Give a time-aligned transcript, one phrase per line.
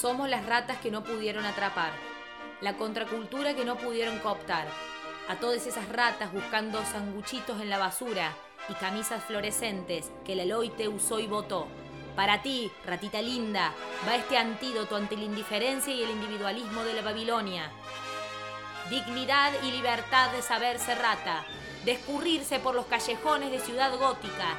[0.00, 1.90] Somos las ratas que no pudieron atrapar,
[2.60, 4.66] la contracultura que no pudieron cooptar.
[5.28, 8.32] A todas esas ratas buscando sanguchitos en la basura
[8.68, 11.66] y camisas fluorescentes que el Eloite usó y votó.
[12.14, 13.72] Para ti, ratita linda,
[14.06, 17.70] va este antídoto ante la indiferencia y el individualismo de la Babilonia.
[18.90, 21.44] Dignidad y libertad de saberse rata,
[21.86, 24.56] de escurrirse por los callejones de ciudad gótica.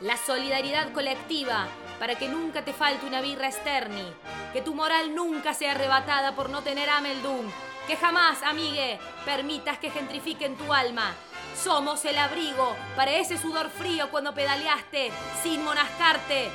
[0.00, 4.06] La solidaridad colectiva para que nunca te falte una birra Sterni,
[4.52, 7.50] que tu moral nunca sea arrebatada por no tener Ameldum,
[7.86, 11.14] que jamás, amigue, permitas que gentrifiquen tu alma.
[11.62, 15.10] Somos el abrigo para ese sudor frío cuando pedaleaste
[15.42, 16.50] sin monascarte.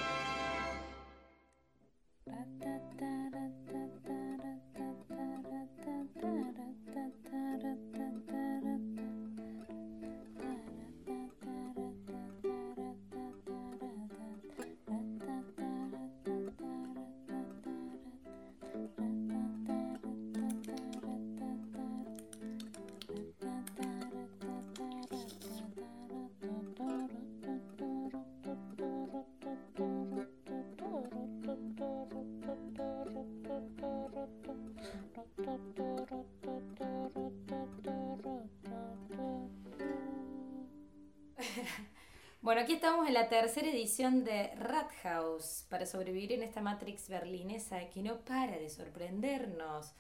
[42.52, 47.07] Bueno, aquí estamos en la tercera edición de Rat House para sobrevivir en esta Matrix
[47.07, 49.94] berlinesa que no para de sorprendernos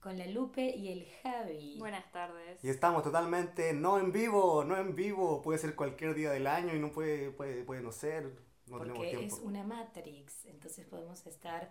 [0.00, 1.76] con la Lupe y el Javi.
[1.78, 2.58] Buenas tardes.
[2.64, 5.42] Y estamos totalmente no en vivo, no en vivo.
[5.42, 8.24] Puede ser cualquier día del año y no puede, puede, puede no ser.
[8.66, 9.36] No tenemos porque tiempo.
[9.36, 11.70] es una Matrix, entonces podemos estar...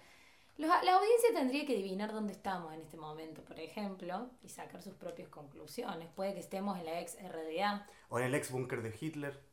[0.55, 4.81] Los- La audiencia tendría que adivinar dónde estamos en este momento, por ejemplo, y sacar
[4.81, 6.07] sus propias conclusiones.
[6.15, 9.50] Puede que estemos en la ex RDA, O en el ex búnker de Hitler.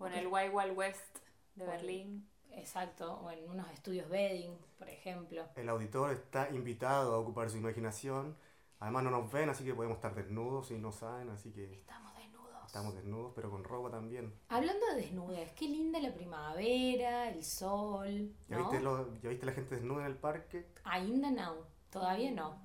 [0.00, 1.18] Bueno, el Wild Wild West
[1.54, 1.66] de.
[1.66, 2.26] Berlín.
[2.52, 5.44] exacto, o en unos estudios Bedding, por ejemplo.
[5.56, 8.34] El auditor está invitado a ocupar su imaginación.
[8.78, 12.16] Además no nos ven, así que podemos estar desnudos y no saben, así que Estamos
[12.16, 12.64] desnudos.
[12.66, 14.32] estamos desnudos, pero con ropa también.
[14.48, 18.62] Hablando de desnudez, qué linda la primavera, el sol, ¿Ya, ¿no?
[18.70, 20.66] viste lo- ¿Ya viste la gente desnuda en el parque?
[20.84, 22.58] Ainda no, todavía no.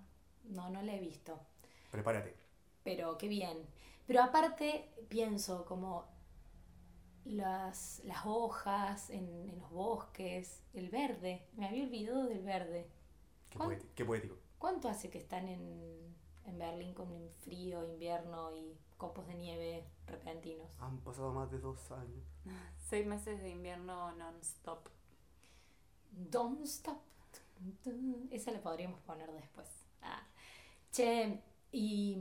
[0.45, 1.37] No, no la he visto.
[1.91, 2.33] Prepárate.
[2.83, 3.67] Pero qué bien.
[4.07, 6.14] Pero aparte pienso como
[7.25, 11.47] las, las hojas en, en los bosques, el verde.
[11.53, 12.87] Me había olvidado del verde.
[13.49, 14.35] Qué, ¿Cuán- poeti- qué poético.
[14.57, 16.15] ¿Cuánto hace que están en,
[16.45, 20.67] en Berlín con un frío, invierno y copos de nieve repentinos?
[20.79, 22.23] Han pasado más de dos años.
[22.89, 24.87] Seis meses de invierno non-stop.
[26.11, 26.97] Don't stop.
[28.31, 29.67] Esa la podríamos poner después.
[30.01, 30.21] Ah.
[30.91, 32.17] Che, y,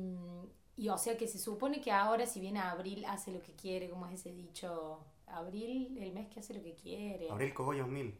[0.77, 3.89] y o sea que se supone que ahora, si bien abril hace lo que quiere,
[3.89, 7.31] como es ese dicho, abril, el mes que hace lo que quiere.
[7.31, 8.19] Abril Cogollos Mil.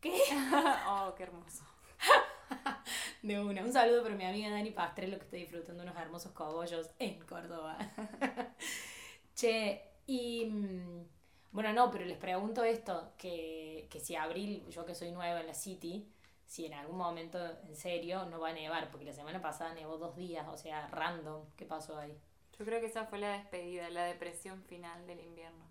[0.00, 0.12] ¿Qué?
[0.88, 1.64] oh, qué hermoso.
[3.22, 3.62] De una.
[3.64, 7.78] Un saludo para mi amiga Dani Pastrello que está disfrutando unos hermosos cogollos en Córdoba.
[9.34, 10.46] che, y.
[10.46, 11.04] mm,
[11.52, 15.46] Bueno, no, pero les pregunto esto: que, que si abril, yo que soy nueva en
[15.46, 16.06] la City,
[16.46, 19.98] si en algún momento, en serio, no va a nevar, porque la semana pasada nevó
[19.98, 21.44] dos días, o sea, random.
[21.56, 22.16] ¿Qué pasó ahí?
[22.58, 25.66] Yo creo que esa fue la despedida, la depresión final del invierno.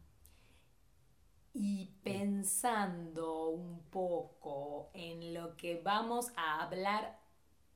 [1.54, 7.18] Y pensando un poco en lo que vamos a hablar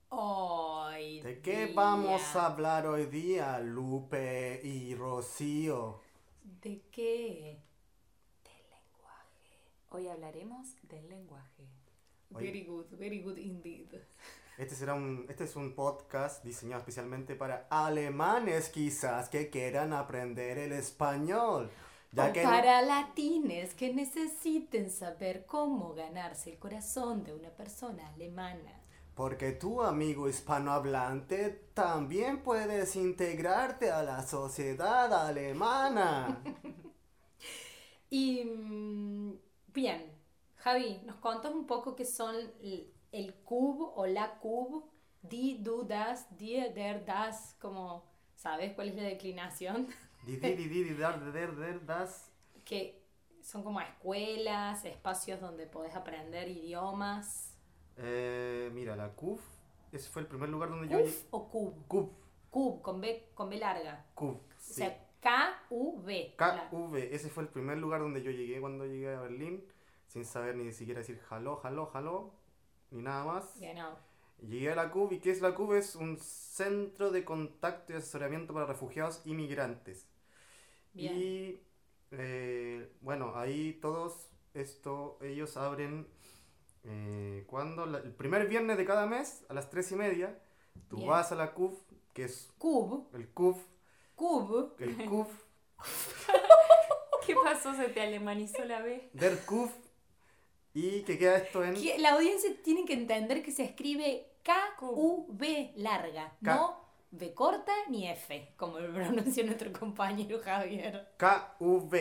[0.09, 1.21] hoy.
[1.21, 1.75] ¿De qué día.
[1.75, 6.01] vamos a hablar hoy día, Lupe y Rocío?
[6.43, 7.61] ¿De qué?
[8.43, 9.71] Del lenguaje.
[9.91, 11.69] Hoy hablaremos del lenguaje.
[12.33, 12.47] Oye.
[12.47, 13.93] Very good, very good indeed.
[14.57, 20.57] Este será un, este es un podcast diseñado especialmente para alemanes quizás que quieran aprender
[20.57, 21.71] el español.
[22.11, 28.09] Ya o que para latines que necesiten saber cómo ganarse el corazón de una persona
[28.13, 28.75] alemana.
[29.15, 36.41] porque tú, amigo hispanohablante, también puedes integrarte a la sociedad alemana.
[38.09, 39.33] Y mm,
[39.73, 40.18] bien,
[40.59, 42.35] Javi, ¿nos contas un poco qué son
[43.11, 44.89] el, cub o la cub?
[45.21, 48.03] Die, du, das, die, der, das, como,
[48.35, 49.87] ¿sabes cuál es la declinación?
[50.25, 52.29] Di, di, di, di, di, dar, der, der, das.
[52.65, 53.01] que
[53.41, 57.55] son como escuelas, espacios donde podés aprender idiomas.
[57.95, 59.41] Eh, mira, la CUF,
[59.93, 61.87] ese fue el primer lugar donde yo ¿Cuf o cub?
[61.87, 62.09] CUF,
[62.49, 64.05] Cub, con B, con B larga.
[64.13, 64.73] CUF, O sí.
[64.73, 66.35] sea, K-U-B.
[66.37, 69.63] KV, ese fue el primer lugar donde yo llegué cuando llegué a Berlín,
[70.09, 72.33] sin saber ni siquiera decir jaló, jaló, jaló,
[72.91, 73.55] ni nada más.
[74.41, 75.73] Llegué a la CUB y ¿qué es la CUB?
[75.75, 80.07] Es un centro de contacto y asesoramiento para refugiados y migrantes.
[80.93, 81.13] Bien.
[81.15, 81.61] Y
[82.11, 86.07] eh, bueno, ahí todos esto, ellos abren
[86.85, 90.39] Eh, cuando la- el primer viernes de cada mes, a las 3 y media,
[90.89, 91.09] tú Bien.
[91.09, 91.73] vas a la CUF,
[92.13, 93.57] que es Cub, el CUF,
[94.15, 95.27] Cub, el CUF,
[97.25, 97.73] ¿Qué pasó?
[97.75, 99.09] Se te alemanizó la B.
[99.13, 99.71] der CUF,
[100.73, 101.73] y que queda esto en...
[101.75, 106.55] que la audiencia tiene que entender que se escribe K-U-B larga, K.
[106.55, 111.07] no B corta ni F, como lo pronuncia nuestro compañero Javier.
[111.17, 111.95] KV.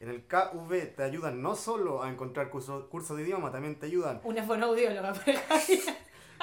[0.00, 3.86] En el KV te ayudan no solo a encontrar cursos curso de idioma, también te
[3.86, 5.80] ayudan, Una fonoaudióloga para Javier.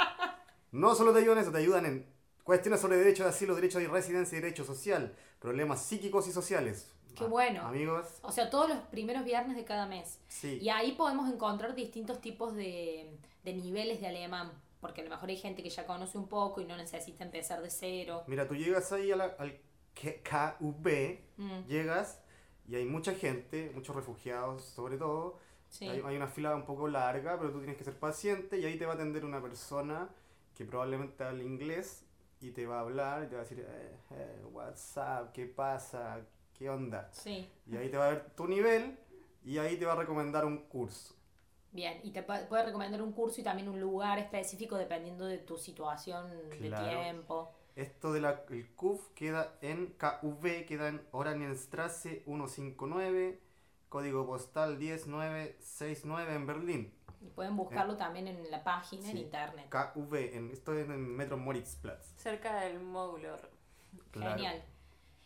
[0.72, 2.06] no solo te ayudan eso, te ayudan en
[2.44, 6.92] cuestiones sobre derecho de asilo, derecho de residencia y derecho social, problemas psíquicos y sociales.
[7.20, 7.62] Qué Ah, bueno.
[7.68, 10.20] Amigos, O sea, todos los primeros viernes de cada mes.
[10.28, 10.58] sí.
[10.62, 14.52] Y ahí podemos encontrar distintos tipos de, de niveles de alemán.
[14.82, 17.62] Porque a lo mejor hay gente que ya conoce un poco y no necesita empezar
[17.62, 18.24] de cero.
[18.28, 19.60] Mira, tú llegas ahí a la- al
[19.94, 22.22] K- KV, Mm, llegas
[22.68, 25.38] y hay mucha gente, muchos refugiados sobre todo.
[25.70, 25.88] sí.
[25.88, 28.78] Hay, hay una fila un poco larga, pero tú tienes que ser paciente y ahí
[28.78, 30.08] te va a atender una persona
[30.56, 32.06] que probablemente hable inglés
[32.42, 35.46] y te va a hablar y te va a decir, eh, eh, what's up, qué
[35.46, 36.22] pasa,
[36.60, 37.10] qué onda.
[37.14, 37.50] Sí.
[37.66, 39.00] Y ahí te va a ver tu nivel
[39.44, 41.16] y ahí te va a recomendar un curso.
[41.72, 45.38] Bien, y te pu- puede recomendar un curso y también un lugar específico dependiendo de
[45.38, 46.28] tu situación
[46.60, 46.86] Claro.
[46.88, 47.52] de tiempo.
[47.76, 48.26] Esto del
[48.76, 53.40] CUF queda en KV, queda en Oranienstrasse 159,
[53.88, 56.94] código postal 10969 en Berlín.
[57.22, 59.70] Y pueden buscarlo también en la página, en internet.
[59.70, 62.14] KV, en, esto es en Metro Moritzplatz.
[62.18, 63.38] Cerca del módulo.
[64.12, 64.32] Claro.
[64.36, 64.64] Genial.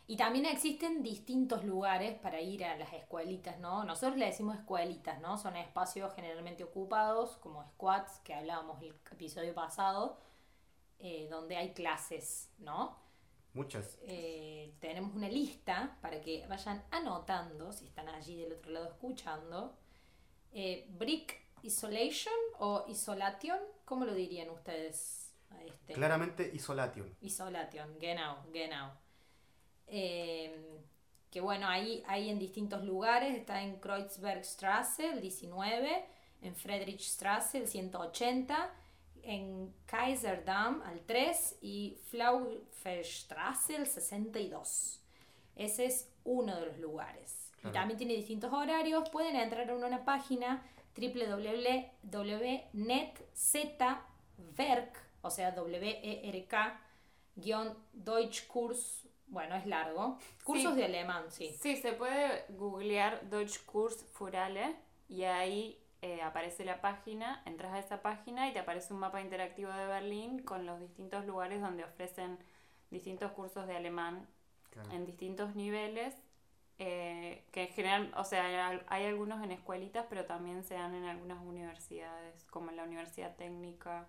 [0.06, 3.84] Y también existen distintos lugares para ir a las escuelitas, ¿no?
[3.84, 5.38] Nosotros le decimos escuelitas, ¿no?
[5.38, 10.18] Son espacios generalmente ocupados, como squats, que hablábamos el episodio pasado,
[10.98, 12.98] eh, donde hay clases, ¿no?
[13.54, 13.98] Muchas.
[14.02, 19.78] Eh, tenemos una lista para que vayan anotando, si están allí del otro lado escuchando.
[20.52, 25.94] Eh, brick Isolation o Isolation, ¿cómo lo dirían ustedes a este?
[25.94, 27.16] Claramente Isolation.
[27.22, 29.03] Isolation, genau, genau.
[29.88, 30.74] Eh,
[31.30, 36.04] que bueno, ahí hay en distintos lugares, está en Kreuzbergstrasse, el 19,
[36.42, 38.70] en Friedrichstrasse, el 180,
[39.24, 45.00] en Kaiserdam, al 3, y Flauferstrasse, el 62.
[45.56, 47.50] Ese es uno de los lugares.
[47.64, 49.08] Y también tiene distintos horarios.
[49.08, 50.62] Pueden entrar a una página
[50.96, 52.12] www.netzwerk,
[55.22, 56.80] o sea, W-E-R-K,
[57.36, 60.18] guion Deutschkurs, bueno, es largo.
[60.44, 60.78] Cursos Sí.
[60.78, 61.56] de alemán, sí.
[61.60, 64.76] Sí, se puede googlear Deutschkurs Furale
[65.08, 69.20] y ahí eh, aparece la página, entras a esa página y te aparece un mapa
[69.22, 72.38] interactivo de Berlín con los distintos lugares donde ofrecen
[72.90, 74.28] distintos cursos de alemán
[74.70, 74.90] Claro.
[74.92, 76.14] en distintos niveles.
[76.80, 81.04] eh, que en general, o sea, hay algunos en escuelitas, pero también se dan en
[81.04, 84.08] algunas universidades, como en la Universidad Técnica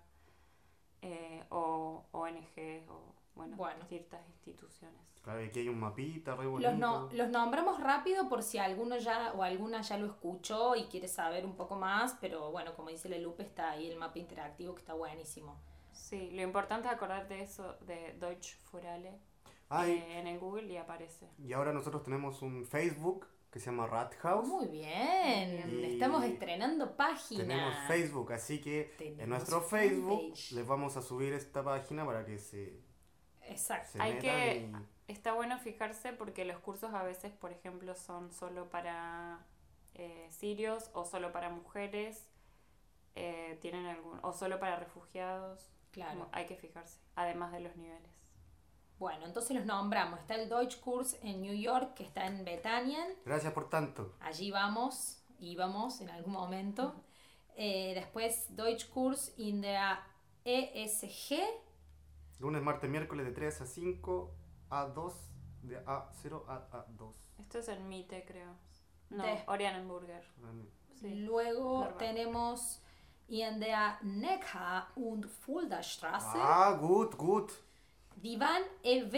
[1.00, 3.84] eh, o ONG o, bueno, Bueno.
[3.88, 5.00] ciertas instituciones.
[5.22, 6.70] Claro, aquí hay un mapita re bonito.
[6.70, 10.84] Los, no- los nombramos rápido por si alguno ya o alguna ya lo escuchó y
[10.84, 14.18] quiere saber un poco más, pero bueno, como dice la Lupe, está ahí el mapa
[14.18, 15.60] interactivo que está buenísimo.
[15.92, 19.18] Sí, lo importante es acordarte de eso, de Deutsch Furale,
[19.68, 21.28] Ay, eh, en el Google y aparece.
[21.38, 24.46] y ahora nosotros tenemos un Facebook que se llama Rathaus.
[24.46, 27.40] Muy bien, Y estamos estrenando página.
[27.42, 30.52] Tenemos Facebook, así que Tenemos en nuestro Facebook fanpage.
[30.52, 32.78] les vamos a subir esta página para que se,
[33.48, 33.98] Exacto.
[34.00, 38.68] Hay que- y- Está bueno fijarse porque los cursos a veces, por ejemplo, son solo
[38.70, 39.44] para
[39.94, 42.28] eh, sirios o solo para mujeres,
[43.14, 45.70] eh, tienen algún, o solo para refugiados.
[45.92, 46.18] Claro.
[46.18, 48.10] Como- Hay que fijarse, además de los niveles.
[48.98, 50.20] Bueno, entonces los nombramos.
[50.20, 53.14] Está el Deutschkurs en New York, que está en Bethanien.
[53.24, 54.14] Gracias por tanto.
[54.20, 56.94] Allí vamos, íbamos en algún momento.
[57.54, 59.98] Eh, después Deutschkurs in der
[60.44, 61.42] ESG.
[62.38, 64.30] Lunes, martes, miércoles de 3 a 5,
[64.70, 65.12] A2,
[65.62, 67.12] de A0 a A2.
[67.38, 68.54] Esto es en Mitte, creo.
[69.10, 70.22] No, De- Orianenburger.
[71.00, 71.08] Sí.
[71.26, 71.96] Luego Normal.
[71.98, 72.80] tenemos
[73.28, 76.38] in der Neckar- und Fuldastraße.
[76.38, 77.52] Ah, gut, gut.
[78.16, 79.16] Divan EW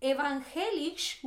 [0.00, 1.22] Evangelisch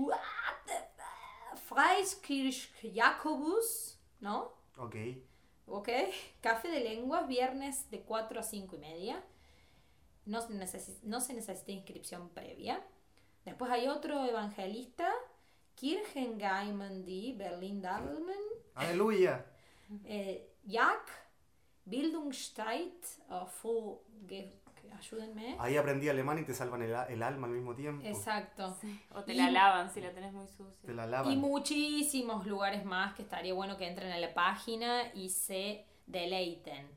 [1.68, 4.51] Freiskirch Jakobus, ¿no?
[4.77, 4.96] Ok.
[5.68, 5.89] Ok.
[6.42, 9.24] Café de lenguas, viernes de 4 a 5 y media.
[10.25, 12.84] No se, necesi- no se necesita inscripción previa.
[13.46, 15.08] Después hay otro evangelista,
[15.75, 18.25] Kirchengemeinde Berlin-Dahlem,
[18.75, 19.46] Aleluya.
[20.05, 21.10] eh, Jak,
[21.86, 24.01] Bildungsstadt, oh,
[24.98, 25.55] ayúdenme.
[25.60, 28.05] Ahí aprendí alemán y te salvan el, el alma al mismo tiempo.
[28.08, 28.75] Exacto.
[29.13, 30.82] O te Y- la lavan si la tenés muy sucia.
[30.86, 31.32] Te la lavan.
[31.32, 36.88] Y muchísimos lugares más que estaría bueno que entren a la página y se deleiten.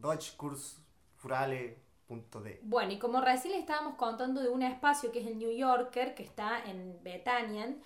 [0.00, 5.52] Netzwerk-deutschkursfurale.de Bueno, y como recién le estábamos contando de un espacio que es el New
[5.52, 7.82] Yorker, que está en Betanian,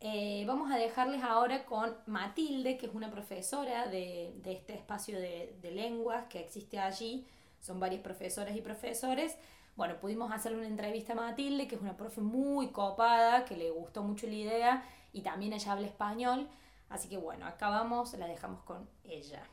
[0.00, 5.20] eh, vamos a dejarles ahora con Matilde, que es una profesora de, de este espacio
[5.20, 7.24] de, de, lenguas que existe allí.
[7.60, 9.38] Son varias profesoras y profesores.
[9.76, 13.70] Bueno, pudimos hacerle una entrevista a Matilde, que es una profe muy copada, que le
[13.70, 16.48] gustó mucho la idea y también ella habla español.
[16.88, 19.48] Así que bueno, acá vamos, la dejamos con ella.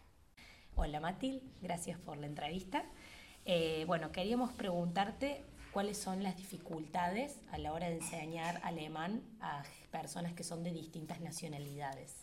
[0.82, 2.86] Hola Matilde, gracias por la entrevista.
[3.44, 5.44] Eh, bueno, queríamos preguntarte
[5.74, 10.72] cuáles son las dificultades a la hora de enseñar alemán a personas que son de
[10.72, 12.16] distintas nacionalidades.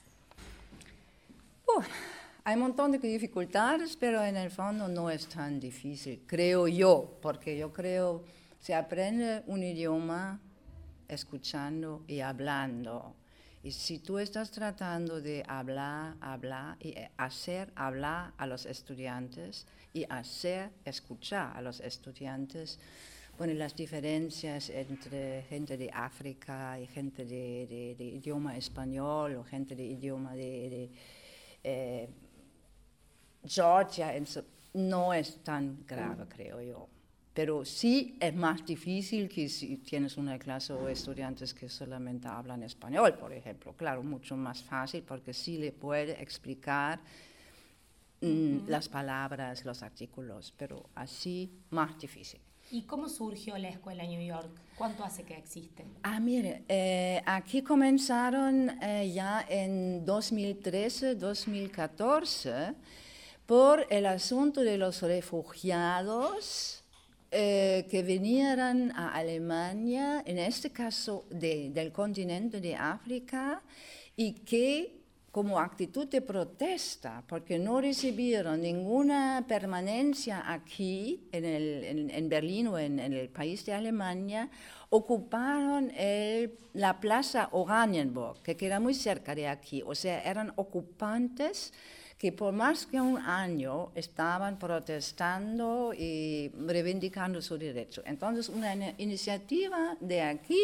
[2.45, 7.19] Hay un montón de dificultades, pero en el fondo no es tan difícil, creo yo,
[7.21, 8.25] porque yo creo
[8.59, 10.41] se aprende un idioma
[11.09, 13.15] escuchando y hablando.
[13.67, 20.07] Y si tú estás tratando de hablar, hablar y hacer hablar a los estudiantes y
[20.09, 22.79] hacer escuchar a los estudiantes,
[23.37, 29.75] bueno, las diferencias entre gente de África y gente de, de, idioma español o gente
[29.75, 30.89] de idioma de,
[31.65, 32.09] eh,
[33.45, 34.15] Georgia
[34.75, 36.89] no es tan grave, creo yo.
[37.37, 42.63] Pero sí es más difícil que si tienes una clase o estudiantes que solamente hablan
[42.63, 43.75] español, por ejemplo.
[43.75, 46.99] Claro, mucho más fácil porque sí le puede explicar
[48.23, 52.41] mm, las palabras, los artículos, pero así más difícil.
[52.71, 54.49] ¿Y cómo surgió la escuela New York?
[54.75, 55.85] ¿Cuánto hace que existe?
[56.05, 62.73] Ah, mire, eh, aquí comenzaron eh, ya en 2013, 2014
[63.45, 66.83] por el asunto de los refugiados
[67.31, 73.63] eh, que vinieran a Alemania, en este caso del continente de África,
[74.17, 74.97] y que
[75.37, 82.79] como actitud de protesta, porque no recibieron ninguna permanencia aquí en, el, en, Berlín o
[82.79, 84.49] en, el país de Alemania,
[84.89, 85.93] ocuparon
[86.73, 91.75] la plaza Oranienburg, que queda muy cerca de aquí, o sea, eran ocupantes
[92.19, 98.03] que por más que un año estaban protestando y reivindicando su derecho.
[98.07, 100.59] Entonces, una iniciativa de aquí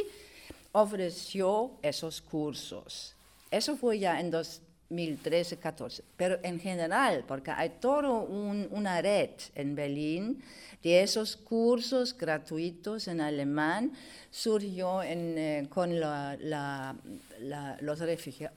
[0.72, 3.14] ofreció esos cursos.
[3.50, 4.30] Eso fue ya en
[4.92, 10.42] 2013-14, pero en general, porque hay toda una red en Berlín
[10.82, 13.92] de esos cursos gratuitos en alemán
[14.30, 17.98] surgió eh, con los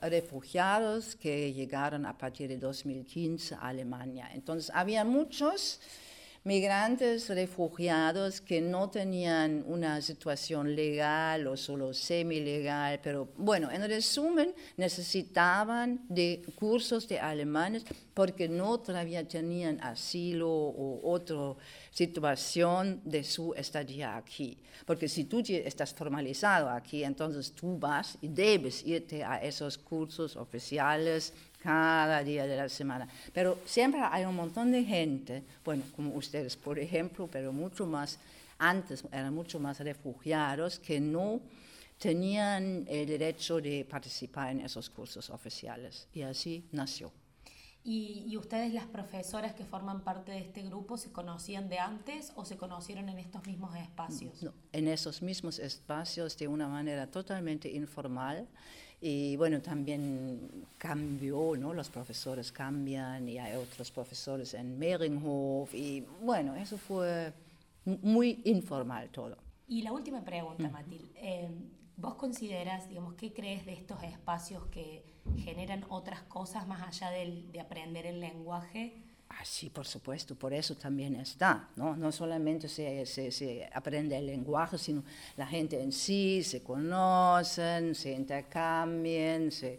[0.00, 4.30] refugiados que llegaron a partir de 2015 a Alemania.
[4.34, 5.80] Entonces, había muchos
[6.46, 14.54] migrantes refugiados que no tenían una situación legal o solo semi-legal, pero bueno, en resumen,
[14.76, 17.84] necesitaban de cursos de alemanes
[18.14, 21.56] porque no todavía tenían asilo o otra
[21.90, 24.56] situación de su estadía aquí.
[24.84, 30.36] Porque si tú estás formalizado aquí, entonces tú vas y debes irte a esos cursos
[30.36, 31.32] oficiales
[31.66, 33.08] cada día de la semana.
[33.32, 38.20] Pero siempre hay un montón de gente, bueno, como ustedes, por ejemplo, pero mucho más,
[38.56, 41.40] antes eran mucho más refugiados que no
[41.98, 46.06] tenían el derecho de participar en esos cursos oficiales.
[46.14, 47.10] Y así nació.
[47.82, 52.44] ¿Y, ustedes, las profesoras que forman parte de este grupo, se conocían de antes o
[52.44, 54.42] se conocieron en estos mismos espacios?
[54.42, 58.48] No, en esos mismos espacios de una manera totalmente informal.
[59.00, 61.74] Y bueno, también cambió, ¿no?
[61.74, 67.32] Los profesores cambian y hay otros profesores en Mehringhof y bueno, eso fue
[67.84, 69.36] muy informal todo.
[69.68, 71.10] Y la última pregunta, Matilde.
[71.16, 71.50] Eh,
[71.96, 75.02] ¿Vos consideras, digamos, qué crees de estos espacios que
[75.38, 79.05] generan otras cosas más allá de aprender el lenguaje?
[79.28, 81.96] Ah, sí, por supuesto, por eso también está, ¿no?
[81.96, 85.02] No solamente se, se, se, aprende el lenguaje, sino
[85.36, 89.78] la gente en sí, se conocen, se intercambian, se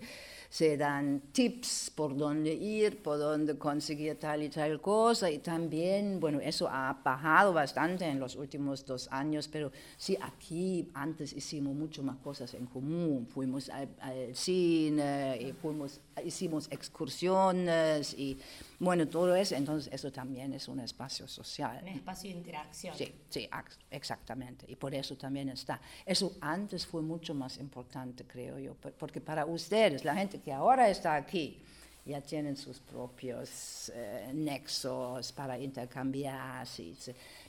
[0.50, 5.30] se dan tips por dónde ir, por dónde conseguir tal y tal cosa.
[5.30, 10.90] Y también, bueno, eso ha bajado bastante en los últimos dos años, pero sí, aquí
[10.94, 13.28] antes hicimos mucho más cosas en común.
[13.30, 13.90] Fuimos al,
[14.34, 18.38] cine, y fuimos, hicimos excursiones y
[18.80, 21.80] bueno, todo eso, entonces eso también es un espacio social.
[21.82, 22.96] Un espacio de interacción.
[22.96, 23.50] Sí, sí,
[23.90, 24.66] exactamente.
[24.68, 25.82] Y por eso también está.
[26.06, 30.90] Eso antes fue mucho más importante, creo yo, porque para ustedes, la gente que ahora
[30.90, 31.60] está aquí,
[32.06, 36.94] ya tienen sus propios eh, nexos para intercambiarse.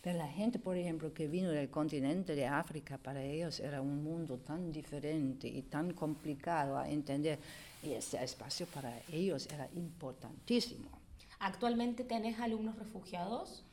[0.03, 4.03] Pero la gente, por ejemplo, que vino del continente de África, para ellos era un
[4.03, 7.39] mundo tan diferente y tan complicado a entender.
[7.83, 10.98] Y ese espacio para ellos era importantísimo.
[11.41, 13.65] ¿Actualmente tenés alumnos refugiados?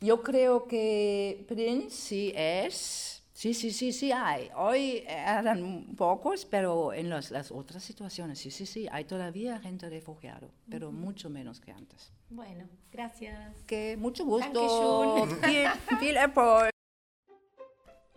[0.00, 4.48] Yo creo que Prince sí es Sí, sí, sí, sí hay.
[4.56, 10.48] Hoy eran pocos, pero en las otras situaciones, sí, sí, sí, hay todavía gente refugiada,
[10.70, 12.14] pero mucho menos que antes.
[12.30, 13.54] Bueno, gracias.
[13.66, 15.28] Que mucho gusto.
[16.00, 16.70] Erfolg.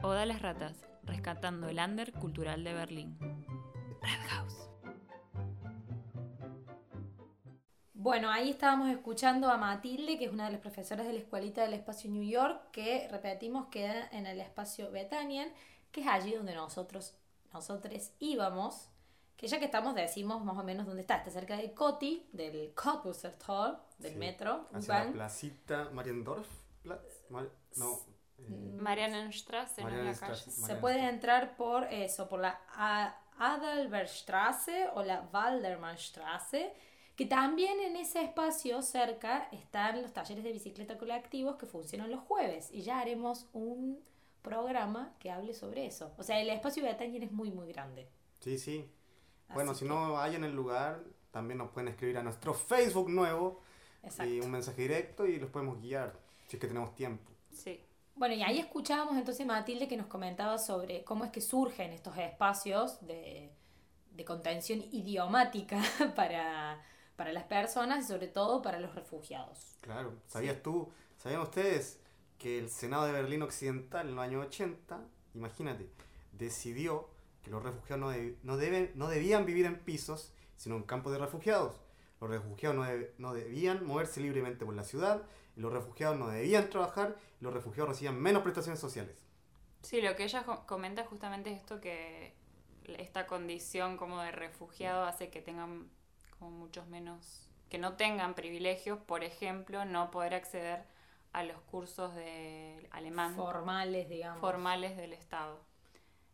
[0.02, 3.18] Oda las ratas, rescatando el under cultural de Berlín.
[4.02, 4.69] Red House.
[8.02, 11.64] Bueno, ahí estábamos escuchando a Matilde, que es una de las profesoras de la escuelita
[11.64, 15.50] del espacio New York, que repetimos queda en el espacio Betanian,
[15.92, 17.14] que es allí donde nosotros,
[17.52, 18.88] nosotros íbamos,
[19.36, 22.74] que ya que estamos decimos más o menos dónde está, está cerca de Coti, del
[22.78, 24.70] Hall, del metro.
[24.72, 26.48] Hacia la placita Mariendorf,
[26.86, 28.00] no.
[28.38, 29.84] Eh, Marianenstrasse,
[30.40, 32.62] Se puede entrar por eso, por la
[33.38, 36.88] Adalbertstrasse o la Waldermannstrasse
[37.20, 42.22] que también en ese espacio cerca están los talleres de bicicleta colectivos que funcionan los
[42.22, 44.00] jueves y ya haremos un
[44.42, 46.14] programa que hable sobre eso.
[46.18, 48.08] O sea, el espacio de Betania es muy, muy grande.
[48.40, 48.90] Sí, sí.
[49.54, 53.64] bueno, si no hay en el lugar, también nos pueden escribir a nuestro Facebook nuevo
[54.26, 57.30] y un mensaje directo y los podemos guiar si es que tenemos tiempo.
[57.52, 57.84] Sí.
[58.16, 62.18] Bueno, y ahí escuchábamos entonces Matilde que nos comentaba sobre cómo es que surgen estos
[62.18, 63.52] espacios de,
[64.12, 65.82] de contención idiomática
[66.16, 66.82] para
[67.20, 69.76] para las personas y sobre todo para los refugiados.
[69.82, 72.00] Claro, ¿sabías tú, sabían ustedes
[72.38, 75.02] que el Senado de Berlín Occidental en los años 80,
[75.34, 75.90] imagínate,
[76.32, 77.10] decidió
[77.44, 81.18] que los refugiados no, no, deben, no debían vivir en pisos, sino en campos de
[81.18, 81.82] refugiados?
[82.22, 82.86] Los refugiados no,
[83.18, 85.24] no debían moverse libremente por la ciudad,
[85.58, 89.18] los refugiados no debían trabajar, y los refugiados recibían menos prestaciones sociales.
[89.82, 92.34] Sí, lo que ella comenta justamente es esto que
[92.98, 95.90] esta condición como de refugiado hace que tengan
[96.40, 100.84] como muchos menos, que no tengan privilegios, por ejemplo, no poder acceder
[101.34, 103.36] a los cursos de alemán.
[103.36, 104.40] Formales, digamos.
[104.40, 105.60] Formales del Estado.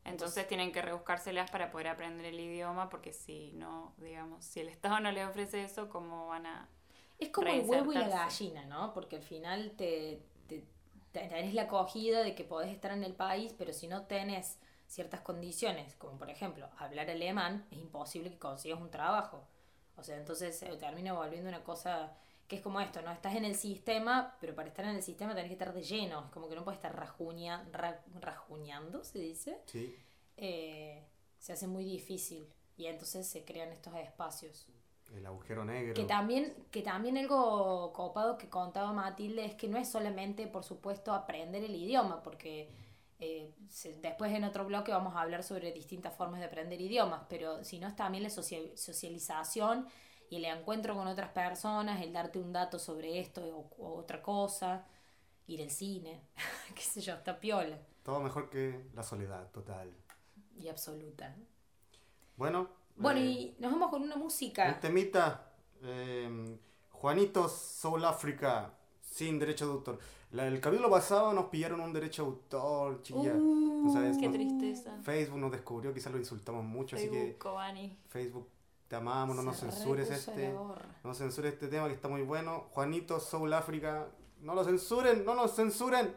[0.06, 4.70] Entonces tienen que rebuscárselas para poder aprender el idioma, porque si no, digamos, si el
[4.70, 6.70] Estado no les ofrece eso, ¿cómo van a...
[7.18, 8.94] Es como el huevo y la gallina, ¿no?
[8.94, 10.64] Porque al final te, te,
[11.12, 15.22] tenés la acogida de que podés estar en el país, pero si no tenés ciertas
[15.22, 19.48] condiciones, como por ejemplo hablar alemán, es imposible que consigas un trabajo.
[19.98, 22.14] O sea, entonces se termina volviendo una cosa
[22.48, 23.12] que es como esto, ¿no?
[23.12, 26.26] Estás en el sistema, pero para estar en el sistema tenés que estar de lleno.
[26.26, 27.68] Es como que no puedes estar rajuña,
[28.22, 29.62] rajuñando, se dice.
[29.66, 29.96] Sí.
[30.38, 31.04] Eh,
[31.40, 32.48] se hace muy difícil.
[32.78, 34.68] Y entonces se crean estos espacios.
[35.16, 35.94] El agujero negro.
[35.94, 40.64] Que también, que también algo copado que contaba Matilde es que no es solamente, por
[40.64, 42.70] supuesto, aprender el idioma, porque
[43.20, 43.54] eh,
[44.02, 47.80] después en otro bloque vamos a hablar sobre distintas formas de aprender idiomas, pero si
[47.80, 49.88] no es también la socialización
[50.30, 54.86] y el encuentro con otras personas, el darte un dato sobre esto o, otra cosa,
[55.48, 56.22] ir al cine,
[56.76, 57.80] qué sé yo, está piola.
[58.04, 59.92] Todo mejor que la soledad total.
[60.58, 61.36] Y absoluta.
[62.36, 62.70] Bueno.
[62.98, 64.68] Bueno, eh, y nos vamos con una música.
[64.68, 65.52] Un temita.
[65.82, 66.58] Eh,
[66.92, 70.00] Juanito Soul Africa, sin derecho de autor
[70.40, 73.34] el capítulo pasado nos pillaron un derecho de autor, chiquilla.
[73.36, 74.98] Uh, sabes, qué tristeza.
[75.04, 77.38] Facebook nos descubrió, quizás lo insultamos mucho, así que.
[78.10, 78.48] Facebook,
[78.88, 80.50] te amamos, no nos censures este.
[80.52, 82.66] No nos censures este tema que está muy bueno.
[82.72, 84.08] Juanito, Soul África,
[84.42, 86.16] no lo censuren, no nos censuren.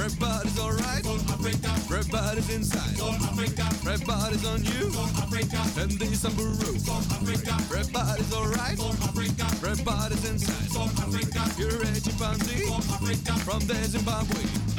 [0.00, 1.04] Red bodies, alright.
[1.04, 1.68] Soul Africa.
[1.92, 2.96] Everybody's inside.
[2.96, 3.66] Soul Africa.
[3.84, 4.90] Everybody's on you.
[4.92, 5.60] Soul Africa.
[5.76, 6.56] And the some Peru.
[6.56, 7.52] Soul Africa.
[7.68, 8.78] Everybody's alright.
[8.78, 9.44] Soul Africa.
[9.60, 10.70] Everybody's inside.
[10.72, 11.44] Soul Africa.
[11.60, 12.72] You're a chimpanzee.
[12.72, 13.32] Africa.
[13.44, 14.69] From the Zimbabwe.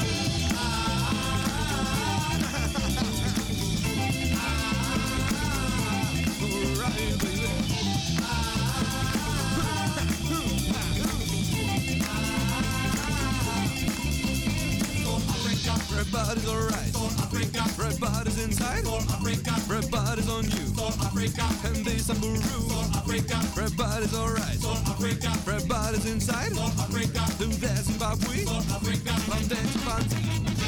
[16.02, 16.94] Everybody's alright.
[16.98, 17.62] For Africa.
[17.62, 18.84] Everybody's inside.
[18.86, 19.52] For Africa.
[19.70, 20.66] Everybody's on you.
[20.74, 21.46] For Africa.
[21.68, 22.38] And they Samburu.
[22.42, 23.38] For Africa.
[23.54, 24.58] Everybody's alright.
[24.58, 25.30] For Africa.
[25.46, 26.54] Everybody's inside.
[26.54, 27.22] For Africa.
[27.38, 28.46] Do that Zimbabwe.
[28.46, 29.14] For Africa.
[29.32, 30.61] I'm dancing Panzi.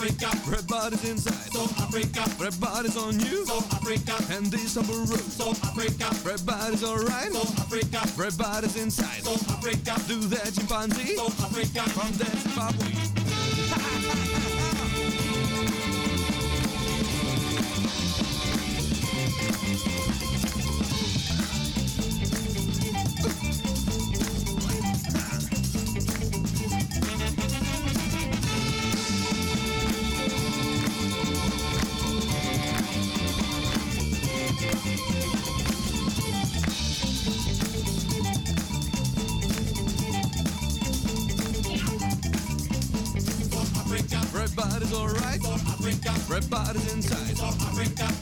[0.00, 1.52] Africa, Everybody's inside.
[1.52, 3.44] South Africa, Everybody's on you.
[3.46, 5.18] South Africa, And this summer road.
[5.18, 7.32] South Africa, Everybody's alright.
[7.32, 9.24] South Africa, Everybody's inside.
[9.24, 11.82] South Africa, Do that chimpanzee South Africa.
[11.90, 13.17] from that Zimbabwe.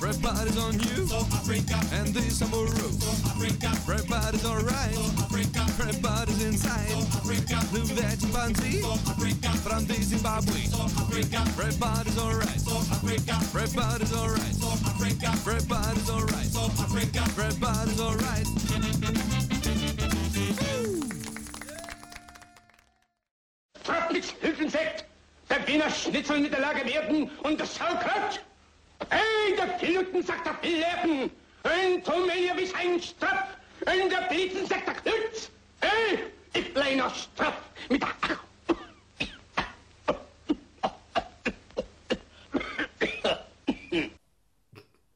[0.07, 0.13] On
[0.79, 1.09] you.
[1.09, 1.75] So Africa.
[1.93, 2.69] And this Samburu.
[2.71, 3.75] So Africa.
[3.91, 4.95] Everybody's alright.
[4.95, 5.67] So Africa.
[5.83, 6.91] Everybody's inside.
[6.91, 7.59] So Africa.
[7.67, 9.49] So Africa.
[9.67, 10.61] From the Zimbabwe.
[10.71, 11.43] So Africa.
[11.59, 12.61] Everybody's alright.
[12.61, 13.35] So Africa.
[13.35, 14.55] Everybody's alright.
[14.55, 15.27] So Africa.
[15.27, 16.51] Everybody's alright.
[16.55, 17.23] So Africa.
[17.27, 18.47] Everybody's alright.
[23.83, 25.05] Trappix, Hülfensekt,
[25.51, 28.46] der Wiener Schnitzel mit der Lage Werden und das Sauerkraut.
[29.11, 31.03] Der sagt der
[31.65, 32.03] ein
[34.51, 35.13] der sagt der.
[35.81, 38.39] Hey, ich kleiner Strapf mit der...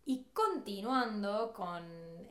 [0.06, 1.82] Y continuando con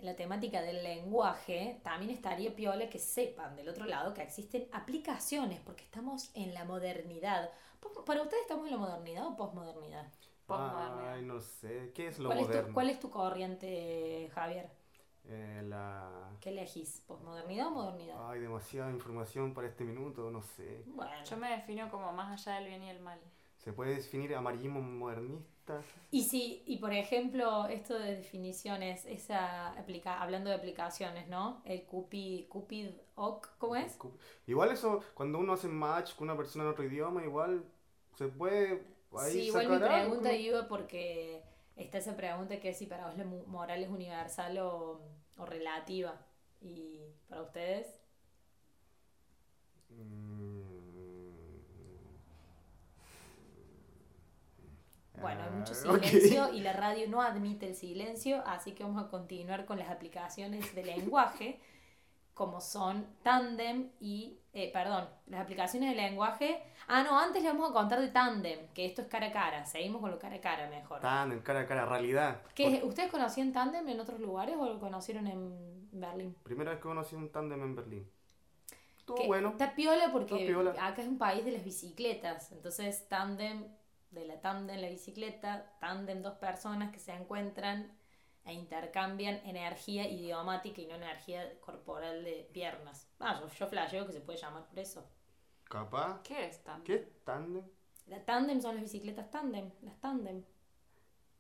[0.02, 5.60] la temática del lenguaje, también estaría piola que sepan del otro lado que existen aplicaciones,
[5.60, 7.50] porque estamos en la modernidad.
[8.06, 10.08] ¿Para ustedes estamos en la modernidad o posmodernidad?
[10.50, 11.14] Postmodernidad.
[11.14, 11.92] Ay, no sé.
[11.94, 12.74] ¿Qué es lo ¿Cuál es, tu, moderno?
[12.74, 14.70] cuál es tu corriente, Javier?
[15.26, 16.32] Eh, la...
[16.42, 17.04] ¿Qué elegís?
[17.08, 18.30] ¿Posmodernidad o modernidad?
[18.30, 20.84] Ay, demasiada información para este minuto, no sé.
[20.88, 21.24] Bueno.
[21.24, 23.20] Yo me defino como más allá del bien y el mal.
[23.58, 25.82] ¿Se puede definir amarillismo modernista?
[26.12, 31.62] Y si, y por ejemplo, esto de definiciones, esa aplica hablando de aplicaciones, ¿no?
[31.66, 34.00] El Cupid, Cupid Oc, ¿cómo es?
[34.48, 37.64] Igual eso, cuando uno hace match con una persona en otro idioma, igual
[38.16, 38.82] se puede
[39.18, 40.36] ahí Sí, igual mi pregunta ¿no?
[40.36, 41.44] iba porque
[41.76, 45.02] está esa pregunta que es si para vos la moral es universal o,
[45.38, 46.14] o relativa.
[46.62, 47.88] Y para ustedes,
[49.92, 50.60] Mm.
[55.22, 59.04] bueno, hay mucho Ah, silencio y la radio no admite el silencio, así que vamos
[59.04, 61.60] a continuar con las aplicaciones de lenguaje,
[62.40, 66.64] como son Tandem y, eh, perdón, las aplicaciones de lenguaje.
[66.88, 69.66] Ah, no, antes le vamos a contar de Tandem, que esto es cara a cara,
[69.66, 71.02] seguimos con lo cara a cara mejor.
[71.02, 72.42] Tan en cara a cara, realidad.
[72.56, 72.84] ¿Qué es?
[72.86, 76.34] ¿Ustedes conocían Tandem en otros lugares o lo conocieron en Berlín?
[76.44, 78.10] Primera vez que conocí un tándem en Berlín.
[78.98, 79.50] Estuvo Que bueno.
[79.50, 80.88] Está piola porque Está piola.
[80.88, 82.54] acá es un país de las bicicletas.
[82.54, 83.66] Entonces, tándem,
[84.12, 87.92] de la tándem, la bicicleta, tándem, dos personas que se encuentran
[88.50, 93.08] e intercambian energía idiomática y no energía corporal de piernas.
[93.20, 95.06] Ah, yo, yo flasheo que se puede llamar por eso.
[95.66, 96.22] Capaz.
[96.24, 96.82] ¿Qué es tan?
[96.84, 97.64] ¿Qué es tándem?
[98.08, 100.44] La tándem son las bicicletas tándem, las tándem.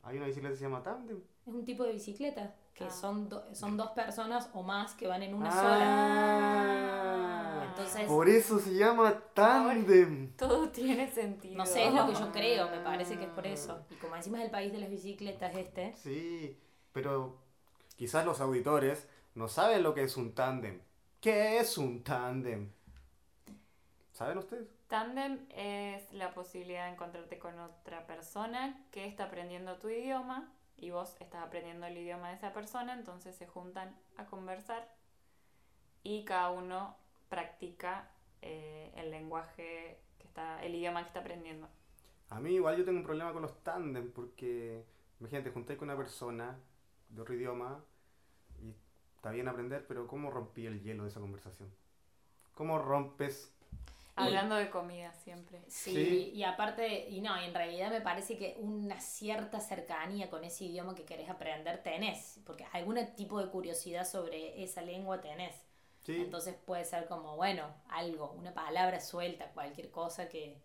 [0.04, 1.22] Hay una bicicleta que se llama tándem.
[1.45, 2.89] Es un tipo de bicicleta que Ah.
[2.91, 5.62] son, do- son dos personas o más que van en una Ah.
[5.62, 7.65] sola.
[7.69, 10.34] Entonces, Por eso se llama tándem.
[10.38, 11.58] Todo tiene sentido.
[11.58, 13.84] No sé, es lo que yo creo, me parece que es por eso.
[13.89, 16.58] Y como encima es el país de las bicicletas este, Sí,
[17.02, 17.38] pero
[17.96, 20.82] quizás los auditores no saben lo que es un tándem.
[21.22, 22.74] ¿Qué es un tándem?
[24.12, 24.68] ¿Saben ustedes?
[24.90, 30.90] Tandem es la posibilidad de encontrarte con otra persona que está aprendiendo tu idioma y
[30.90, 34.94] vos estás aprendiendo el idioma de esa persona, entonces se juntan a conversar
[36.04, 36.98] y cada uno
[37.30, 38.10] practica
[38.42, 41.70] eh, el lenguaje que está, el idioma que está aprendiendo.
[42.30, 44.84] A mí igual yo tengo un problema con los tándem porque,
[45.22, 46.60] imagínate, juntáis con una persona
[47.10, 47.84] de otro idioma
[48.63, 48.74] y
[49.15, 51.69] está bien aprender, pero ¿cómo rompí el hielo de esa conversación?
[52.56, 53.54] ¿Cómo rompes?
[54.15, 55.62] Hablando de comida siempre.
[55.69, 56.32] sí, Sí.
[56.34, 60.93] y aparte, y no, en realidad me parece que una cierta cercanía con ese idioma
[60.93, 65.56] que querés aprender tenés, porque algún tipo de curiosidad sobre esa lengua tenés.
[66.06, 70.58] Sí, Entonces puede ser como, bueno, algo, una palabra suelta, cualquier cosa que,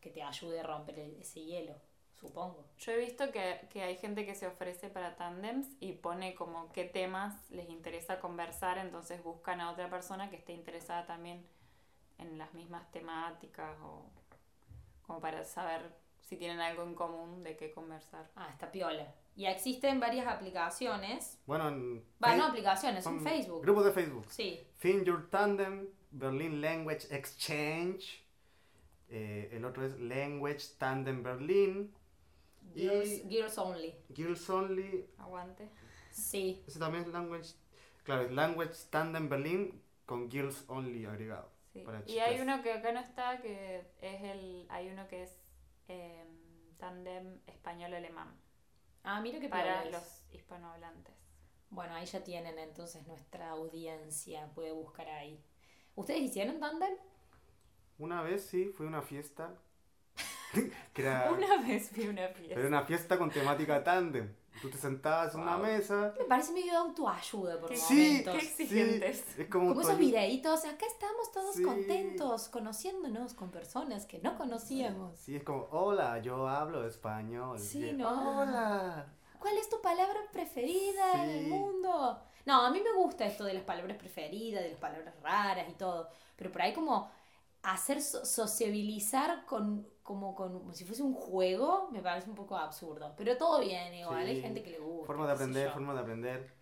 [0.00, 1.74] que te ayude a romper el- ese hielo,
[2.20, 2.64] supongo.
[2.78, 6.72] Yo he visto que, que hay gente que se ofrece para tandems y pone como
[6.72, 11.46] qué temas les interesa conversar, entonces buscan a otra persona que esté interesada también
[12.18, 14.10] en las mismas temáticas o
[15.02, 18.28] como para saber si tienen algo en común de qué conversar.
[18.34, 19.14] Ah, está piola.
[19.36, 23.62] Y existen varias aplicaciones, bueno, en va, no aplicaciones, son Facebook.
[23.62, 24.26] Grupos de Facebook.
[24.30, 28.24] Sí, Find Your Tandem, Berlin Language Exchange,
[29.08, 31.94] Eh, el otro es Language Tandem Berlin.
[32.74, 33.94] Girls, Y girls only.
[34.14, 35.06] Girls Only.
[35.18, 35.68] Aguante.
[36.10, 36.62] Sí.
[36.66, 37.54] Ese también es Language.
[38.04, 41.50] Claro, es Language Tandem Berlin con Girls Only agregado.
[41.72, 41.80] Sí.
[41.80, 44.66] Para Y hay uno que acá no está, que es el.
[44.70, 45.38] Hay uno que es
[45.88, 46.24] eh,
[46.78, 48.34] tándem español-alemán.
[49.04, 49.92] Ah, mira qué Para es.
[49.92, 51.14] los hispanohablantes.
[51.70, 54.48] Bueno, ahí ya tienen entonces nuestra audiencia.
[54.54, 55.42] Puede buscar ahí.
[55.94, 56.94] ¿Ustedes hicieron tándem?
[57.98, 59.54] Una vez sí, fue una fiesta.
[60.92, 62.58] que era, Una vez vi una fiesta.
[62.58, 64.34] era una fiesta con temática tandem.
[64.62, 66.14] Tú te sentabas en una mesa.
[66.18, 68.34] Me parece medio de autoayuda por Qué- Sí, momentos.
[68.34, 69.24] qué exigentes.
[69.34, 71.62] Sí, es como, Como esos videitos, acá estamos todos Sí.
[71.62, 75.18] contentos, conociéndonos con personas que no conocíamos.
[75.18, 77.58] Sí, es como, hola, yo hablo español.
[77.58, 78.40] Sí, ¿no?
[78.40, 79.12] Hola.
[79.38, 81.50] ¿Cuál es tu palabra preferida en el Sí.
[81.50, 82.18] mundo?
[82.46, 85.74] No, a mí me gusta esto de las palabras preferidas, de las palabras raras y
[85.74, 87.10] todo, pero por ahí como
[87.62, 92.56] hacer so- sociabilizar con como, con, como si fuese un juego me parece un poco
[92.56, 94.42] absurdo, pero todo bien igual, hay Sí.
[94.42, 95.06] gente que le gusta.
[95.06, 96.54] Forma de aprender, forma de aprender.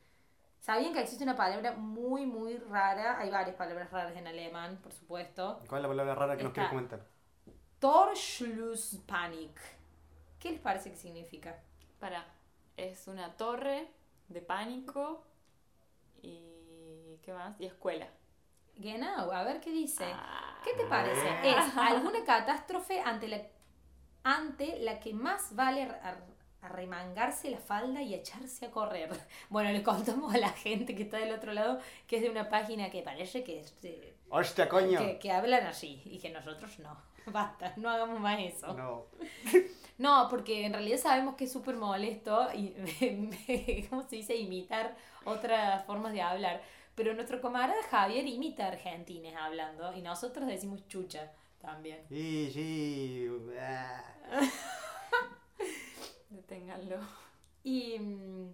[0.61, 3.19] ¿Sabían que existe una palabra muy, muy rara?
[3.19, 5.61] Hay varias palabras raras en alemán, por supuesto.
[5.69, 6.71] ¿Cuál es la palabra rara que nos Está.
[6.71, 7.07] quieres comentar?
[7.81, 9.61] Torschlusspanik.
[10.39, 11.59] ¿Qué les parece que significa?
[12.01, 12.25] Para.
[12.79, 13.89] Es una torre
[14.29, 15.23] de pánico
[16.23, 17.19] y.
[17.23, 17.61] ¿Qué más?
[17.61, 18.09] Y escuela.
[18.77, 20.05] Genau, a ver qué dice.
[20.07, 20.59] Ah.
[20.65, 21.21] ¿Qué te parece?
[21.43, 21.59] Bien.
[21.59, 23.41] Es alguna catástrofe ante la,
[24.23, 26.25] ante la que más vale ar-
[26.63, 29.11] arremangarse la falda y echarse a correr.
[29.51, 32.49] Bueno, le contamos a la gente que está del otro lado que es de una
[32.49, 33.75] página que parece que, es
[34.31, 34.99] ¡Hostia, coño!
[34.99, 36.97] que, que hablan así y que nosotros no.
[37.27, 38.73] Basta, no hagamos más eso.
[38.75, 39.07] No.
[39.97, 44.35] No, porque en realidad sabemos que es súper molesto y, ¿cómo se dice?
[44.35, 46.61] Imitar otras formas de hablar.
[46.95, 52.05] Pero nuestro camarada Javier imita argentines hablando y nosotros decimos chucha también.
[52.09, 53.29] Sí.
[53.59, 54.05] ah.
[56.31, 56.99] Deténganlo.
[57.63, 58.53] Y, mm,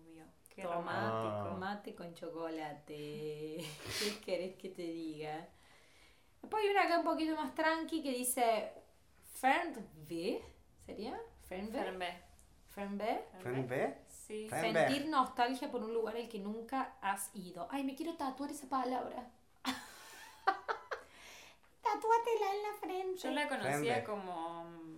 [0.57, 1.55] Qué Toma, romántico.
[1.59, 3.57] mate con chocolate.
[3.99, 5.47] ¿Qué querés que te diga?
[6.41, 8.71] Después hay una acá un poquito más tranqui que dice
[9.39, 10.41] Fernweh,
[10.83, 11.19] ¿sería?
[11.47, 12.23] Fernweh.
[12.69, 13.23] ¿Friend B?
[14.07, 14.47] Sí.
[14.49, 17.67] Fer- Sentir nostalgia por un lugar al que nunca has ido.
[17.69, 19.29] Ay, me quiero tatuar esa palabra.
[21.83, 23.21] Tatúatela en la frente.
[23.21, 24.63] Yo la conocía como...
[24.65, 24.97] mm,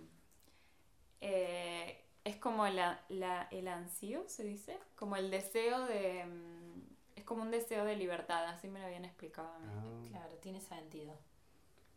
[1.20, 4.78] eh, es como la, la- el ansío, se dice.
[4.96, 6.24] Como el deseo de...
[6.26, 6.82] mm,
[7.16, 9.68] Es como un deseo de libertad, así me lo habían explicado a mí.
[9.68, 10.08] Ah.
[10.08, 11.14] Claro, tiene sentido.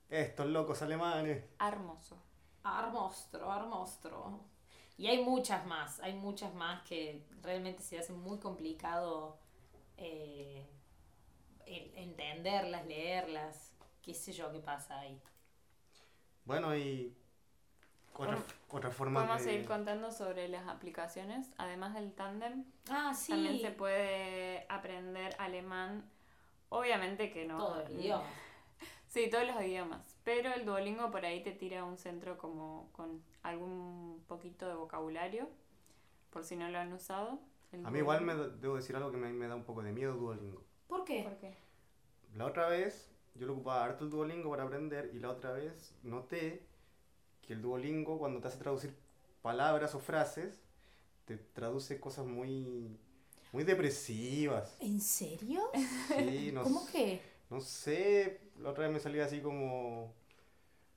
[0.09, 1.43] Estos locos alemanes.
[1.59, 2.15] Hermoso.
[2.63, 4.39] Armostro, armostro.
[4.97, 9.37] Y hay muchas más, hay muchas más que realmente se hace muy complicado
[9.97, 10.67] eh,
[11.95, 15.19] entenderlas, leerlas, qué sé yo qué pasa ahí.
[16.45, 17.15] Bueno, y.
[18.15, 18.37] Otra,
[18.69, 19.51] otra forma Podemos de.
[19.51, 21.51] seguir contando sobre las aplicaciones.
[21.57, 26.09] Además del tándem, Ah, sí, también se puede aprender alemán.
[26.69, 27.57] Obviamente que no.
[27.57, 28.23] todo el idioma.
[29.07, 30.17] Sí, todos los idiomas.
[30.23, 34.73] Pero el Duolingo por ahí te tira a un centro como con algún poquito de
[34.73, 35.47] vocabulario,
[36.31, 37.39] por si no lo han usado.
[37.71, 39.91] El A mí igual me debo decir algo que me, me da un poco de
[39.91, 40.63] miedo Duolingo.
[40.87, 41.21] ¿Por qué?
[41.21, 41.55] ¿Por qué?
[42.35, 45.93] La otra vez yo lo ocupaba harto el Duolingo para aprender y la otra vez
[46.01, 46.65] noté
[47.45, 48.95] que el Duolingo cuando te hace traducir
[49.41, 50.59] palabras o frases
[51.25, 52.97] te traduce cosas muy
[53.51, 54.75] muy depresivas.
[54.79, 55.61] ¿En serio?
[56.07, 57.21] Sí, no, ¿Cómo s- que?
[57.49, 60.13] no sé, la otra vez me salía así como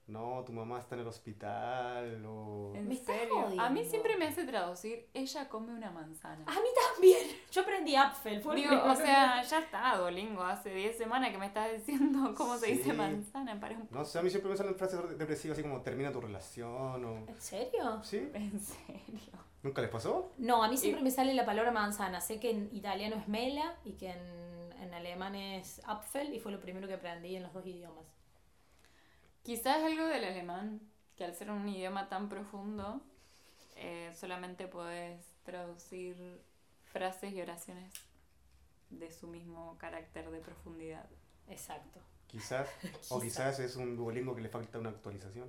[0.09, 2.73] no, tu mamá está en el hospital o...
[2.77, 3.61] ¿En Me estás serio?
[3.61, 6.45] A mí siempre me hace traducir, ella come una manzana.
[6.47, 7.27] A mí también.
[7.51, 8.41] Yo aprendí Apfel.
[8.41, 12.57] Fue Digo, o sea, ya está, Dolingo, hace 10 semanas que me estás diciendo cómo
[12.57, 13.89] se dice manzana para un...
[13.91, 17.17] No sé, a mí siempre me salen frases depresivas así como termina tu relación o...
[17.27, 18.01] ¿En serio?
[18.05, 18.31] ¿Sí?
[18.35, 19.33] ¿En serio?
[19.65, 20.31] ¿Nunca les pasó?
[20.39, 22.21] No, a mí siempre me sale la palabra manzana.
[22.21, 26.53] Sé que en italiano es mela y que en, en alemán es Apfel y fue
[26.53, 28.05] lo primero que aprendí en los dos idiomas.
[29.47, 30.81] Quizás algo del alemán,
[31.17, 33.01] que al ser un idioma tan profundo,
[33.77, 36.17] eh, solamente puedes traducir
[36.93, 37.93] frases y oraciones
[38.91, 41.07] de su mismo carácter de profundidad.
[41.49, 42.01] Exacto.
[42.27, 42.69] Quizás.
[43.09, 45.49] O quizás es un Duolingo que le falta una actualización.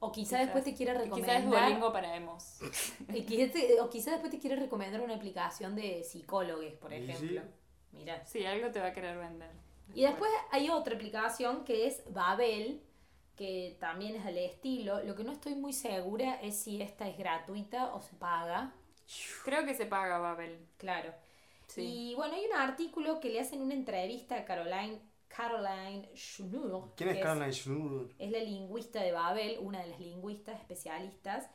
[0.00, 0.40] O quizá Quizás.
[0.46, 1.36] después te quiera recomendar.
[1.36, 2.58] Quizás es Duolingo para emos.
[3.14, 7.04] y quizá te- o quizá después te quiera recomendar una aplicación de psicólogos, por Y
[7.06, 7.10] sí.
[7.12, 7.42] ejemplo.
[7.92, 8.24] Mira.
[8.26, 9.50] Sí, algo te va a querer vender.
[9.94, 12.82] Y después hay otra aplicación que es Babel,
[13.38, 15.02] que también es del estilo.
[15.04, 18.74] Lo que no estoy muy segura es si esta es gratuita o se paga.
[19.44, 20.66] Creo que se paga Babel.
[20.76, 21.14] Claro.
[21.68, 22.10] Sí.
[22.10, 26.92] Y bueno, hay un artículo que le hacen una entrevista a Caroline, Caroline Schnur.
[26.96, 28.12] ¿Quién es Caroline Schnur?
[28.18, 31.48] es la lingüista de Babel, una de las lingüistas especialistas.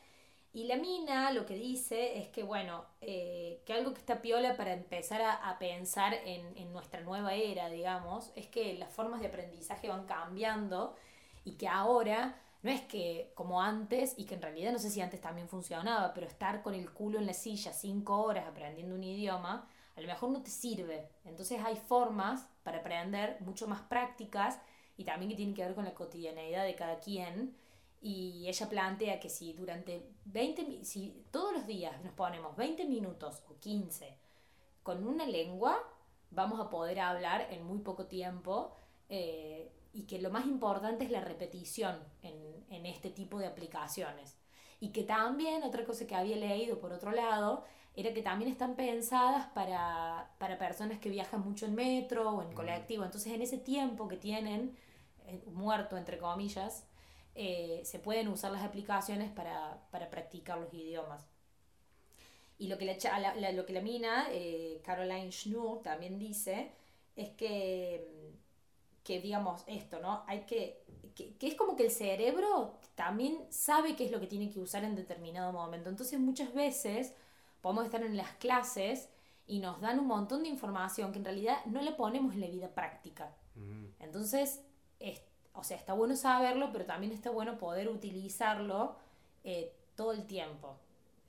[0.54, 4.56] Y la mina lo que dice es que, bueno, eh, que algo que está piola
[4.56, 9.20] para empezar a, a pensar en, en nuestra nueva era, digamos, es que las formas
[9.20, 10.96] de aprendizaje van cambiando
[11.44, 15.02] y que ahora no es que como antes, y que en realidad no sé si
[15.02, 19.04] antes también funcionaba, pero estar con el culo en la silla cinco horas aprendiendo un
[19.04, 21.10] idioma, a lo mejor no te sirve.
[21.26, 24.60] Entonces hay formas para aprender mucho más prácticas
[24.98, 27.56] y también que tienen que ver con la cotidianeidad de cada quien.
[28.02, 32.86] Y ella plantea que si durante 20, mi- si todos los días nos ponemos 20
[32.86, 34.18] minutos o 15
[34.84, 35.78] con una lengua,
[36.32, 38.76] vamos a poder hablar en muy poco tiempo
[39.10, 44.38] eh, y que lo más importante es la repetición en, en este tipo de aplicaciones.
[44.80, 47.64] Y que también, otra cosa que había leído por otro lado,
[47.96, 52.54] era que también están pensadas para, para personas que viajan mucho en metro o en
[52.54, 53.04] colectivo.
[53.06, 54.76] Entonces, en ese tiempo que tienen,
[55.28, 56.86] eh, muerto entre comillas,
[57.36, 61.28] eh, se pueden usar las aplicaciones para, para practicar los idiomas.
[62.58, 66.72] Y lo que la, la- lo que la mina, eh, Caroline Schnur, también dice,
[67.16, 68.43] es que, mm,
[69.04, 70.24] que digamos esto, ¿no?
[70.28, 70.84] Hay que,
[71.16, 74.60] que, que es como que el cerebro también sabe qué es lo que tiene que
[74.60, 75.90] usar en determinado momento.
[75.90, 77.14] Entonces muchas veces
[77.62, 79.10] podemos estar en las clases
[79.46, 82.48] y nos dan un montón de información que en realidad no la ponemos en la
[82.48, 83.36] vida práctica.
[83.56, 83.86] Mm.
[84.00, 84.62] Entonces,
[85.00, 85.22] es-
[85.54, 88.96] o sea, está bueno saberlo, pero también está bueno poder utilizarlo
[89.44, 90.78] eh, todo el tiempo.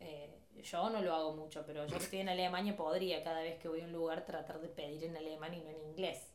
[0.00, 0.30] Eh,
[0.62, 3.68] yo no lo hago mucho, pero yo que estoy en Alemania podría cada vez que
[3.68, 6.30] voy a un lugar tratar de pedir en alemán y no en inglés.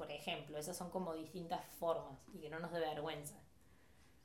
[0.00, 3.34] Por ejemplo, esas son como distintas formas y que no nos dé vergüenza.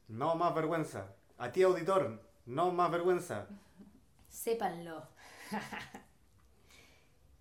[0.08, 1.14] No más vergüenza.
[1.38, 3.46] A ti, auditor, no más vergüenza.
[4.30, 5.06] Sépanlo.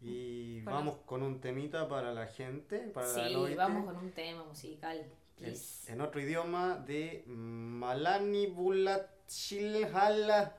[0.01, 0.79] Y Bueno.
[0.79, 5.07] vamos con un temita para la gente, para la Sí, vamos con un tema musical.
[5.39, 5.55] en,
[5.87, 10.57] en otro idioma de Malani Bulachilhala.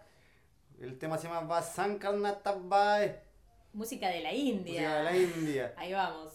[0.80, 3.22] El tema se llama Vasankarnatabae.
[3.74, 4.96] Música de la Música India.
[4.96, 5.74] de la India.
[5.76, 6.35] Ahí vamos.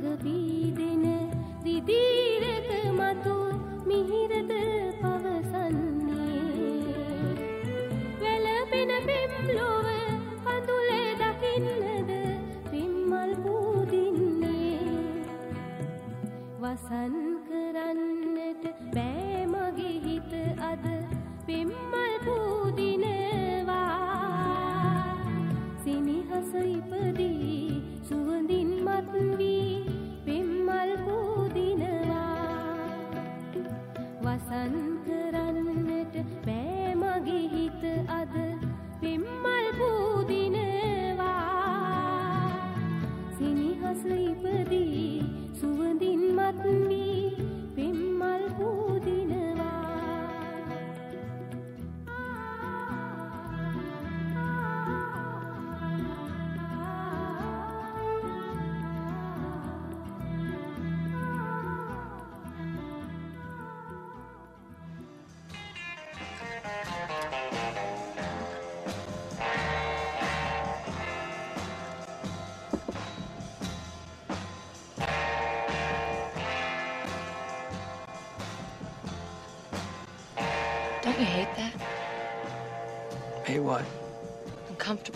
[0.00, 0.41] 隔壁。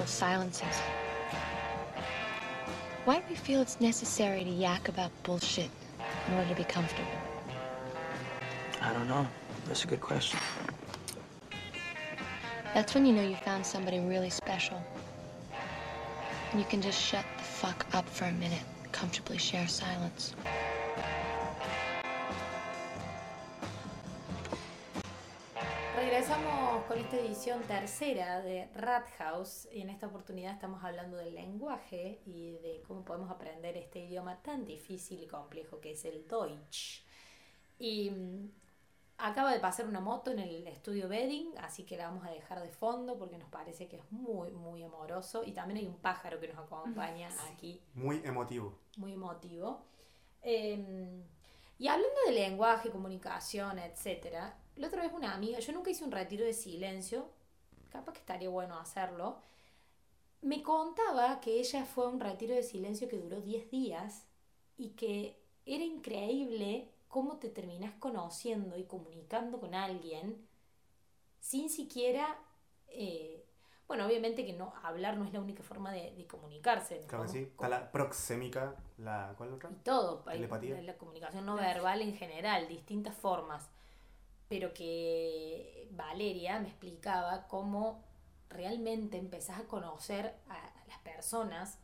[0.07, 0.81] Silences.
[3.05, 5.71] Why do we feel it's necessary to yak about bullshit
[6.29, 7.11] in order to be comfortable?
[8.81, 9.27] I don't know.
[9.67, 10.39] That's a good question.
[12.73, 14.81] That's when you know you found somebody really special.
[16.53, 20.35] And you can just shut the fuck up for a minute, comfortably share silence.
[27.07, 32.55] Esta edición tercera de Rat House y en esta oportunidad estamos hablando del lenguaje y
[32.59, 37.05] de cómo podemos aprender este idioma tan difícil y complejo que es el Deutsch.
[37.79, 38.51] Y mm,
[39.19, 42.61] acaba de pasar una moto en el estudio Bedding, así que la vamos a dejar
[42.61, 46.41] de fondo porque nos parece que es muy, muy amoroso y también hay un pájaro
[46.41, 48.81] que nos acompaña aquí Muy emotivo.
[48.97, 49.81] muy emotivo.
[50.43, 51.23] Eh,
[51.79, 56.13] y hablando de lenguaje, comunicación, etcétera, la otra vez una amiga, yo nunca hice un
[56.13, 57.29] retiro de silencio,
[57.91, 59.39] capaz que estaría bueno hacerlo,
[60.43, 64.27] me contaba que ella fue a un retiro de silencio que duró 10 días
[64.77, 70.47] y que era increíble cómo te terminás conociendo y comunicando con alguien
[71.41, 72.39] sin siquiera...
[72.89, 73.43] eh,
[73.89, 77.05] bueno, obviamente que no hablar no es la única forma de, de comunicarse.
[77.07, 77.39] Claro que sí.
[77.39, 79.71] Está la proxémica, la, ¿cuál otra?
[79.71, 80.75] y todo, hay- Telepatía.
[80.77, 83.71] la, la comunicación no verbal en general, distintas formas,
[84.49, 88.05] pero que Valeria me explicaba cómo
[88.49, 91.79] realmente empezás a conocer a, las personas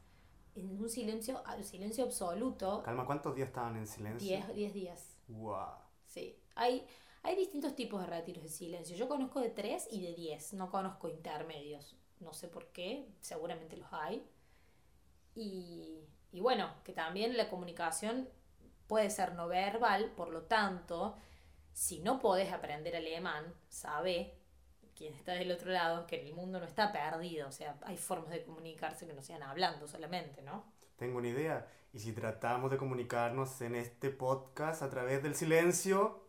[0.55, 4.47] en un silencio, silencio absoluto, Calma, ¿cuántos días estaban en silencio?
[4.55, 5.17] 10 días.
[5.29, 5.75] Wow.
[6.07, 6.87] Sí, hay,
[7.23, 8.97] hay distintos tipos de retiros de silencio.
[8.97, 11.97] Yo conozco de 3 y de 10, no conozco intermedios.
[12.21, 14.25] No sé por qué, seguramente los hay.
[15.35, 18.29] Y, y bueno, que también la comunicación
[18.87, 21.17] puede ser no verbal, por lo tanto,
[21.73, 24.35] si no podés aprender alemán, sabe
[24.95, 27.49] quien está del otro lado que el mundo no está perdido.
[27.49, 30.65] O sea, hay formas de comunicarse que no sean hablando solamente, ¿no?
[30.97, 31.67] Tengo una idea.
[31.93, 36.29] ¿Y si tratamos de comunicarnos en este podcast a través del silencio?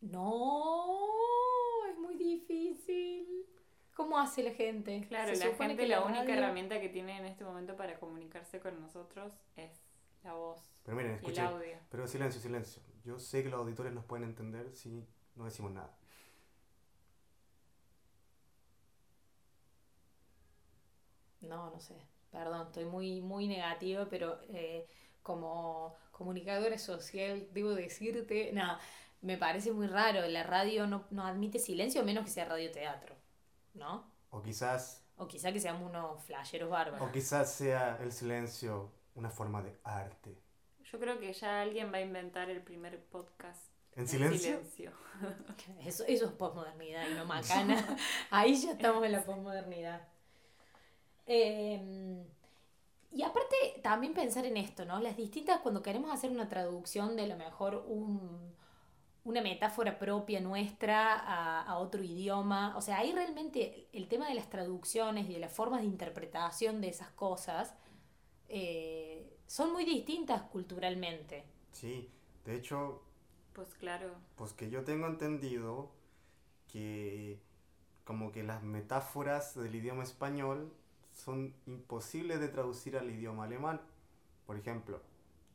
[0.00, 3.46] No, es muy difícil.
[3.94, 5.04] ¿Cómo hace la gente?
[5.08, 7.98] Claro, Se la gente que la única radio- herramienta que tiene en este momento para
[7.98, 9.70] comunicarse con nosotros es
[10.24, 11.44] la voz Pero miren, y el escuchen.
[11.46, 11.76] audio.
[11.90, 12.82] Pero silencio, silencio.
[13.04, 15.06] Yo sé que los auditores nos pueden entender si
[15.36, 15.96] no decimos nada.
[21.40, 21.94] No, no sé.
[22.30, 24.86] Perdón, estoy muy, muy negativa, pero eh,
[25.22, 28.80] como comunicadora social debo decirte, nada,
[29.20, 30.26] me parece muy raro.
[30.28, 33.14] La radio no, no admite silencio a menos que sea radioteatro,
[33.74, 34.10] ¿no?
[34.30, 37.08] O quizás, O quizá que seamos unos flasheros bárbaros.
[37.08, 40.36] o quizás sea el silencio una forma de arte.
[40.90, 43.60] Yo creo que ya alguien va a inventar el primer podcast.
[43.96, 44.58] ¿En silencio?
[44.58, 44.92] silencio.
[45.84, 47.96] Eso, eso es posmodernidad y no macana.
[48.30, 50.08] Ahí ya estamos en la posmodernidad.
[51.26, 52.24] Eh,
[53.12, 54.98] y aparte, también pensar en esto, ¿no?
[54.98, 58.52] Las distintas, cuando queremos hacer una traducción de lo mejor un,
[59.22, 64.34] una metáfora propia nuestra a, a otro idioma, o sea, ahí realmente el tema de
[64.34, 67.74] las traducciones y de las formas de interpretación de esas cosas
[68.48, 71.44] eh, son muy distintas culturalmente.
[71.72, 72.10] Sí,
[72.44, 73.02] de hecho,
[73.52, 74.14] Pues claro.
[74.36, 75.90] pues que yo tengo entendido
[76.72, 77.40] que
[78.04, 80.72] como que las metáforas del idioma español
[81.12, 83.80] son imposibles de traducir al idioma alemán.
[84.46, 85.00] Por ejemplo,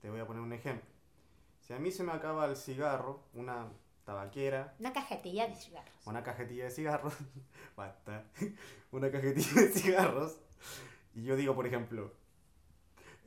[0.02, 0.90] te voy a poner un ejemplo.
[1.62, 3.68] Si a mí se me acaba el cigarro, una
[4.06, 5.94] tabaquera, Una cajetilla de cigarros.
[6.06, 7.14] una cajetilla de cigarros,
[7.76, 8.26] basta,
[8.92, 10.38] una cajetilla de cigarros,
[11.14, 12.12] y yo digo, por ejemplo,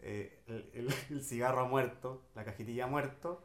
[0.02, 3.44] eh, el, el- el cigarro ha muerto, la cajetilla ha muerto,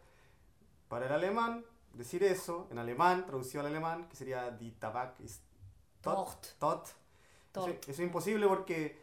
[0.89, 5.43] para el alemán, decir eso, en alemán, traducido al alemán, que sería die Tabak ist
[6.01, 6.85] tot, tot.
[6.87, 6.95] Eso,
[7.51, 7.69] Tot.
[7.69, 8.97] eso es imposible porque,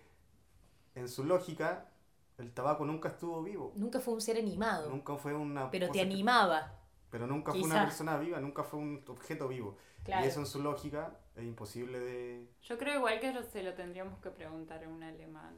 [0.94, 1.90] en su lógica,
[2.38, 3.72] el tabaco nunca estuvo vivo.
[3.74, 6.78] Nunca fue un ser animado, Nunca fue una pero te cosa que- animaba.
[7.10, 7.74] pero nunca fue Quizá.
[7.74, 9.76] una persona viva, nunca fue un objeto vivo.
[10.04, 10.24] Claro.
[10.24, 12.48] Y eso en su lógica es imposible de...
[12.62, 15.56] Yo creo igual que se lo tendríamos que preguntar a un alemán.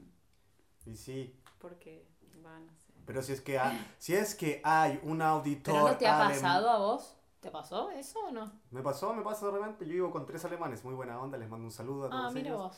[0.86, 2.06] Y sí, Porque,
[2.44, 2.92] va, no sé.
[3.06, 5.74] pero si es que hay, si es que hay un auditor...
[5.74, 7.16] ¿Pero no te ha alem- pasado a vos?
[7.40, 8.50] ¿Te pasó eso o no?
[8.70, 11.48] Me pasó, me pasa de repente, yo vivo con tres alemanes, muy buena onda, les
[11.48, 12.62] mando un saludo a todos Ah, mira ellos.
[12.62, 12.76] vos.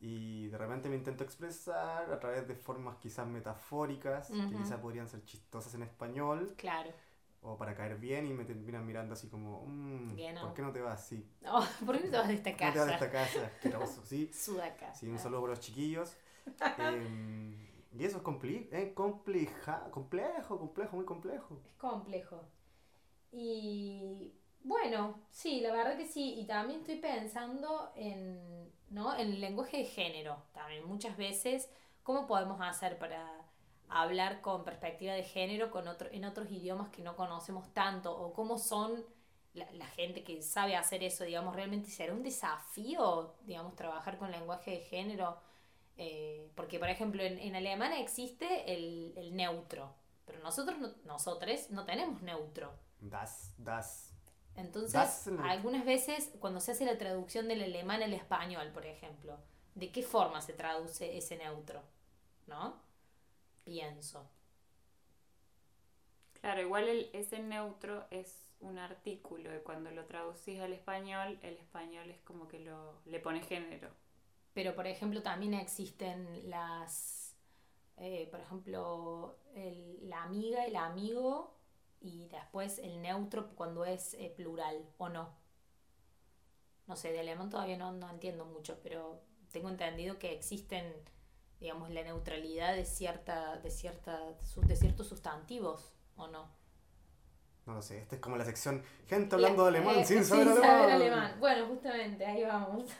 [0.00, 5.08] Y de repente me intento expresar a través de formas quizás metafóricas, que quizás podrían
[5.08, 6.90] ser chistosas en español, Claro.
[7.42, 10.40] o para caer bien y me terminan mirando así como, "Mm, Bien, ¿no?
[10.42, 11.24] ¿por qué no te vas así?
[11.46, 13.04] Oh, ¿Por qué no te vas de esta ¿Por qué no te vas de casa?
[13.06, 13.46] esta casa?
[13.46, 14.30] Asqueroso, ¿sí?
[14.34, 14.94] Sudaca.
[14.94, 16.12] Sí, un saludo para los chiquillos.
[16.76, 17.54] Em,
[17.92, 21.60] y eso es compli compleja, complejo, complejo, muy complejo.
[21.66, 22.44] Es complejo.
[23.32, 24.32] Y
[24.62, 26.34] bueno, sí, la verdad que sí.
[26.38, 29.14] Y también estoy pensando en, ¿no?
[29.16, 30.42] en el lenguaje de género.
[30.52, 31.70] También muchas veces,
[32.02, 33.26] ¿cómo podemos hacer para
[33.88, 38.16] hablar con perspectiva de género con otro, en otros idiomas que no conocemos tanto?
[38.16, 39.04] ¿O cómo son
[39.54, 41.24] la, la gente que sabe hacer eso?
[41.24, 45.38] Digamos, ¿realmente será un desafío, digamos, trabajar con lenguaje de género?
[45.98, 49.94] Eh, porque, por ejemplo, en, en alemán existe el, el neutro,
[50.24, 52.72] pero nosotros no, nosotros no tenemos neutro.
[53.00, 54.12] Das, das.
[54.56, 59.38] Entonces, Das algunas veces cuando se hace la traducción del alemán al español, por ejemplo,
[59.74, 61.82] ¿de qué forma se traduce ese neutro?
[62.46, 62.80] ¿No?
[63.64, 64.28] Pienso.
[66.40, 71.56] Claro, igual el, ese neutro es un artículo y cuando lo traducís al español, el
[71.58, 73.90] español es como que lo, le pone género.
[74.58, 77.36] Pero, por ejemplo, también existen las,
[77.98, 81.56] eh, por ejemplo, el- la amiga, el amigo
[82.00, 85.28] y después el neutro cuando es eh, plural o no.
[86.88, 89.20] No sé, de alemán todavía no, no entiendo mucho, pero
[89.52, 90.92] tengo entendido que existen,
[91.60, 94.18] digamos, la neutralidad de cierta, de cierta,
[94.66, 96.48] de ciertos sustantivos, ¿o no?
[97.66, 100.48] No lo sé, esta es como la sección gente hablando de alemán eh, sin saber
[100.48, 100.54] alemán.
[100.54, 101.36] saber alemán.
[101.40, 102.90] Bueno, justamente, ahí vamos.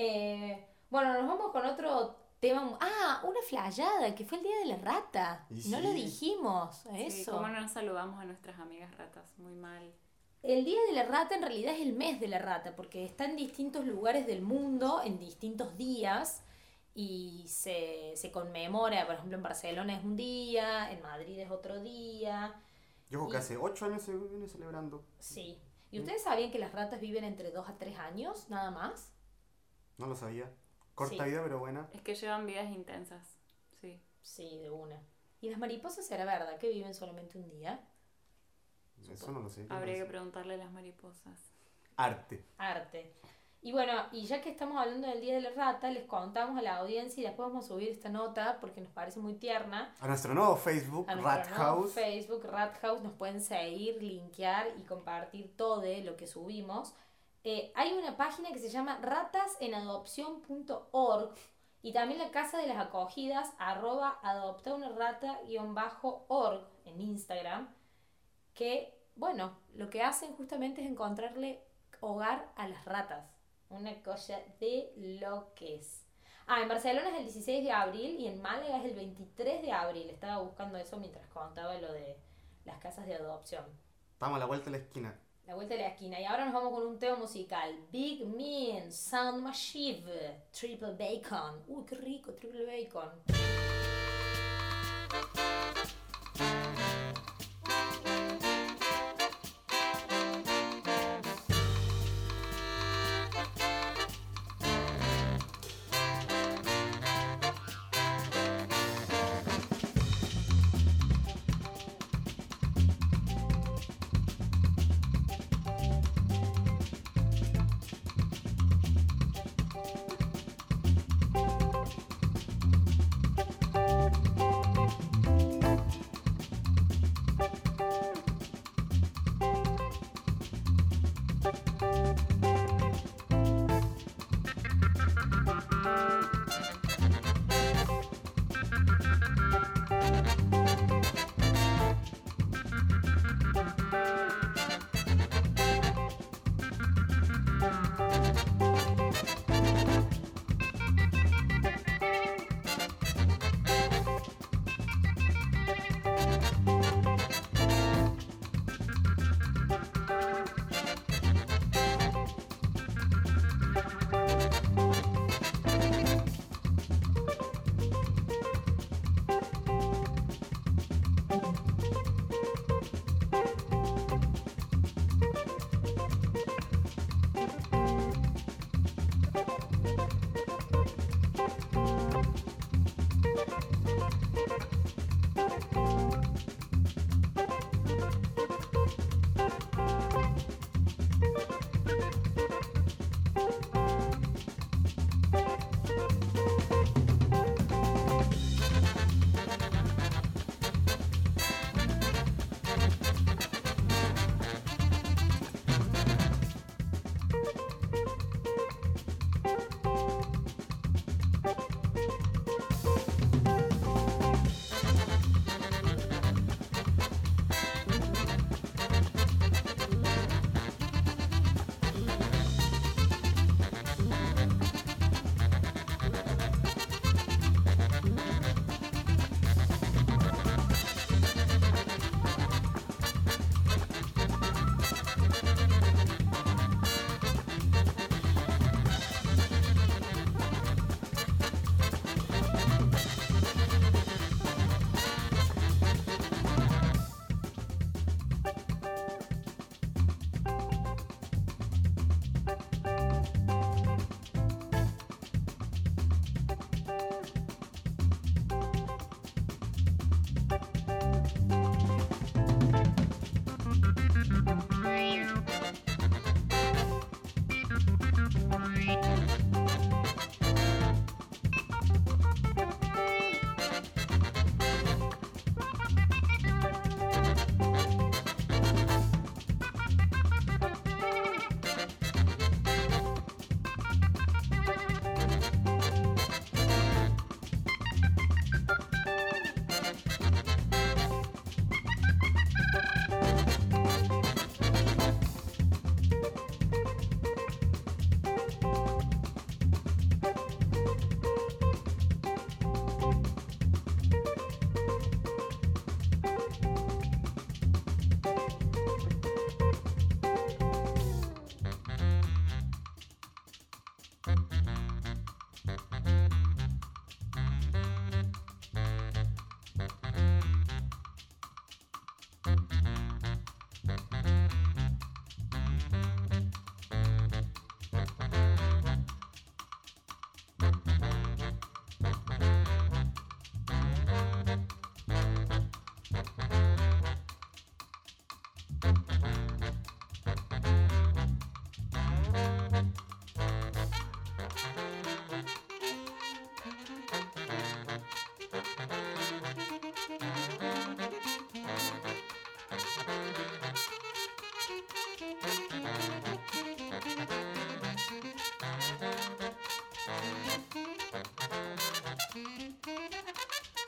[0.00, 2.78] Eh, bueno, nos vamos con otro tema.
[2.80, 5.44] Ah, una flayada, que fue el día de la rata.
[5.66, 7.32] No lo dijimos, Sí, eso.
[7.32, 9.36] ¿Cómo no nos saludamos a nuestras amigas ratas?
[9.38, 9.92] Muy mal.
[10.44, 13.24] El día de la rata en realidad es el mes de la rata, porque está
[13.24, 16.44] en distintos lugares del mundo, en distintos días,
[16.94, 21.80] y se, se conmemora, por ejemplo, en Barcelona es un día, en Madrid es otro
[21.80, 22.54] día.
[23.10, 25.04] Yo creo que hace 8 años se viene celebrando.
[25.18, 25.58] Sí.
[25.90, 29.10] ¿Y ustedes sabían que las ratas viven entre 2 a 3 años, nada más?
[29.98, 30.50] No lo sabía.
[30.94, 31.30] Corta Sí.
[31.30, 31.88] vida, pero buena.
[31.92, 33.36] Es que llevan vidas intensas.
[33.80, 34.00] Sí.
[34.22, 35.00] Sí, de una.
[35.40, 37.80] ¿Y las mariposas será verdad que viven solamente un día?
[39.10, 39.66] Eso no lo sé.
[39.70, 41.52] Habría que preguntarle a las mariposas.
[41.96, 42.44] Arte.
[42.58, 43.14] Arte.
[43.60, 46.62] Y bueno, y ya que estamos hablando del Día de la Rata, les contamos a
[46.62, 49.94] la audiencia y después vamos a subir esta nota porque nos parece muy tierna.
[50.00, 51.92] A nuestro nuevo Facebook, A Rat nuestro nuevo House.
[51.92, 56.94] Facebook, Rat House, nos pueden seguir, linkear y compartir todo lo que subimos.
[57.44, 61.34] Eh, hay una página que se llama ratasenadopción.org
[61.82, 67.00] y también la Casa de las Acogidas, arroba adopta una rata guion bajo org en
[67.00, 67.72] Instagram,
[68.54, 71.62] que, bueno, lo que hacen justamente es encontrarle
[72.00, 73.24] hogar a las ratas.
[73.70, 76.04] Una cosa de lo que es.
[76.46, 79.70] Ah, en Barcelona es el 16 de abril y en Málaga es el 23 de
[79.70, 80.08] abril.
[80.08, 82.18] Estaba buscando eso mientras contaba lo de
[82.64, 83.64] las casas de adopción.
[84.14, 85.20] Estamos a la vuelta de la esquina.
[85.48, 86.20] La vuelta de la esquina.
[86.20, 87.74] Y ahora nos vamos con un tema musical.
[87.90, 90.04] Big Mean, Sound Machine,
[90.52, 91.62] Triple Bacon.
[91.66, 93.08] Uy, qué rico, Triple Bacon.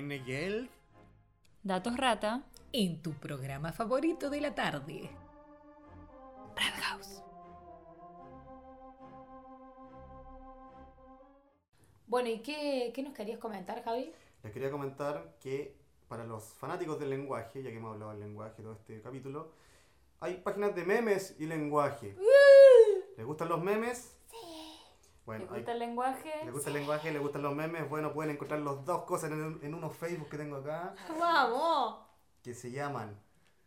[0.00, 0.70] Keine Geld.
[1.62, 2.42] Datos rata.
[2.72, 5.10] En tu programa favorito de la tarde.
[6.56, 7.22] Red House.
[12.06, 14.10] Bueno, ¿y qué, qué nos querías comentar, Javi?
[14.42, 15.76] Les quería comentar que
[16.08, 19.52] para los fanáticos del lenguaje, ya que hemos hablado del lenguaje todo este capítulo,
[20.20, 22.16] hay páginas de memes y lenguaje.
[23.18, 24.16] ¿Les gustan los memes?
[25.30, 26.32] Bueno, ¿Te hay- gusta el lenguaje?
[26.44, 27.12] ¿Les gusta el lenguaje?
[27.12, 27.88] ¿Les gustan los memes?
[27.88, 31.98] Bueno, pueden encontrar las dos cosas en, en unos Facebook que tengo acá ¡Vamos!
[32.42, 33.16] que se llaman.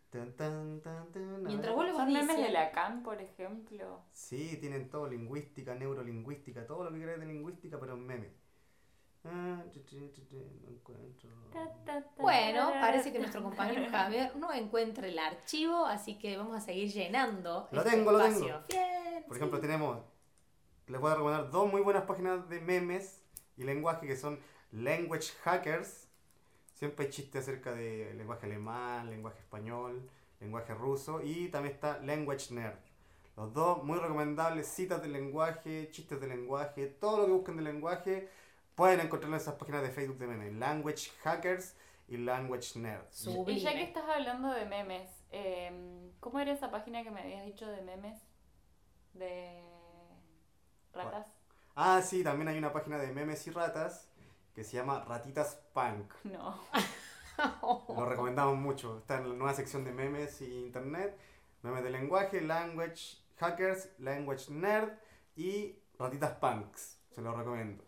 [0.10, 1.88] tan, tan, tan, Mientras ver.
[1.88, 4.02] vos ¿Son memes de Lacan, por ejemplo?
[4.12, 8.34] Sí, tienen todo, lingüística, neurolingüística, todo lo que queráis de lingüística, pero en meme.
[9.26, 11.30] Ah, tu, tu, tu, tu, no encuentro.
[12.18, 16.92] Bueno, parece que nuestro compañero Javier no encuentra el archivo, así que vamos a seguir
[16.92, 17.70] llenando.
[17.72, 18.46] Lo este tengo, lo tengo.
[18.68, 19.24] Bien.
[19.28, 20.00] Por ejemplo, tenemos,
[20.88, 23.22] les voy a recomendar dos muy buenas páginas de memes
[23.58, 24.40] y lenguaje que son
[24.72, 26.10] Language Hackers.
[26.74, 30.10] Siempre hay chistes acerca de lenguaje alemán, lenguaje español,
[30.40, 32.80] lenguaje ruso y también está Language Nerd.
[33.38, 37.64] Los dos muy recomendables, citas de lenguaje, chistes de lenguaje, todo lo que busquen de
[37.64, 38.30] lenguaje
[38.76, 40.54] pueden encontrarlo en esas páginas de Facebook de memes.
[40.54, 41.76] Language Hackers
[42.10, 43.06] y Language Nerd.
[43.48, 47.46] Y ya que estás hablando de memes, em, ¿cómo era esa página que me habías
[47.46, 48.20] dicho de memes?
[49.14, 49.73] De
[50.94, 51.28] ratas.
[51.76, 54.08] Ah, sí, también hay una página de memes y ratas
[54.54, 56.14] que se llama Ratitas Punk.
[56.24, 56.60] No.
[57.90, 59.00] Lo recomendamos mucho.
[59.00, 61.18] Está en la nueva sección de memes y internet.
[61.64, 64.92] Memes de lenguaje, language hackers, language nerd
[65.36, 67.00] y ratitas punks.
[67.16, 67.84] Se lo recomiendo.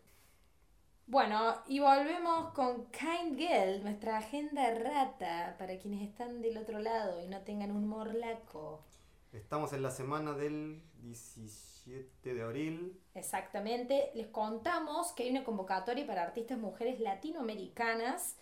[1.08, 7.22] Bueno, y volvemos con Kind Girl, nuestra agenda rata para quienes están del otro lado
[7.22, 8.84] y no tengan un morlaco.
[9.32, 13.00] Estamos en la semana del 17 de abril.
[13.14, 18.36] Exactamente, les contamos que hay una convocatoria para artistas mujeres latinoamericanas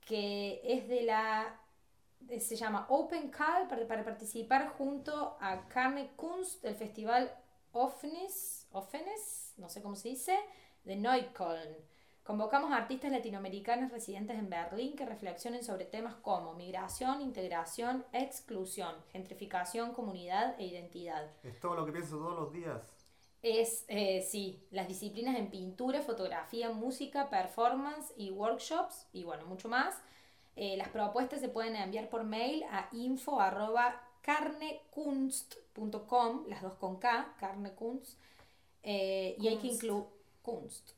[0.00, 1.60] que es de la
[2.40, 7.32] se llama Open Call para, para participar junto a Carne Kunst del festival
[7.72, 10.36] Offenes, Offenes, no sé cómo se dice,
[10.84, 11.76] de Neukölln.
[12.26, 18.96] Convocamos a artistas latinoamericanas residentes en Berlín que reflexionen sobre temas como migración, integración, exclusión,
[19.12, 21.30] gentrificación, comunidad e identidad.
[21.44, 22.82] Es todo lo que pienso todos los días.
[23.42, 29.68] Es, eh, sí, las disciplinas en pintura, fotografía, música, performance y workshops y bueno, mucho
[29.68, 29.94] más.
[30.56, 36.96] Eh, las propuestas se pueden enviar por mail a info arroba carnekunst.com, las dos con
[36.96, 38.18] K, carnekunst,
[38.82, 40.06] eh, y hay que incluir
[40.42, 40.96] kunst.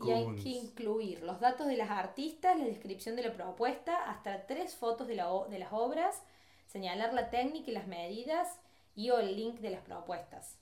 [0.00, 4.46] Y hay que incluir los datos de las artistas, la descripción de la propuesta, hasta
[4.46, 6.22] tres fotos de, la de las obras,
[6.66, 8.58] señalar la técnica y las medidas
[8.96, 10.58] y o el link de las propuestas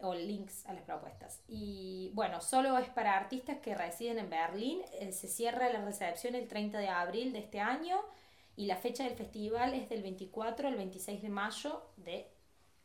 [0.00, 1.42] o links a las propuestas.
[1.48, 4.80] Y bueno, solo es para artistas que residen en Berlín.
[5.00, 8.00] Eh, se cierra la recepción el 30 de abril de este año
[8.56, 12.30] y la fecha del festival es del 24 al 26 de mayo de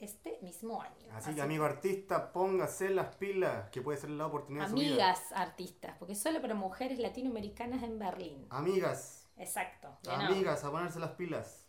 [0.03, 1.07] este mismo año.
[1.13, 4.87] Así que, amigo artista, póngase las pilas, que puede ser la oportunidad de su vida.
[4.89, 8.47] Amigas artistas, porque solo para mujeres latinoamericanas en Berlín.
[8.49, 9.97] Amigas, Exacto.
[10.07, 11.65] amigas, a ponerse las pilas.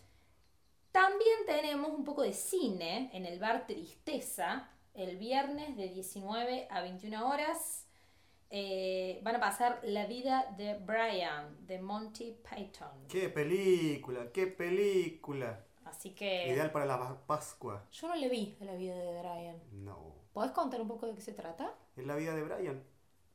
[0.93, 6.80] También tenemos un poco de cine en el bar Tristeza el viernes de 19 a
[6.80, 7.87] 21 horas.
[8.51, 13.09] Eh, van a pasar La vida de Brian de Monty Python.
[13.09, 14.30] ¡Qué película!
[14.32, 15.64] ¡Qué película!
[15.85, 17.87] Así que Ideal para la pa- Pascua.
[17.93, 19.62] yo no le vi a La vida de Brian.
[19.72, 20.14] No.
[20.32, 21.74] ¿Podés contar un poco de qué se trata?
[21.97, 22.82] Es la vida de Brian.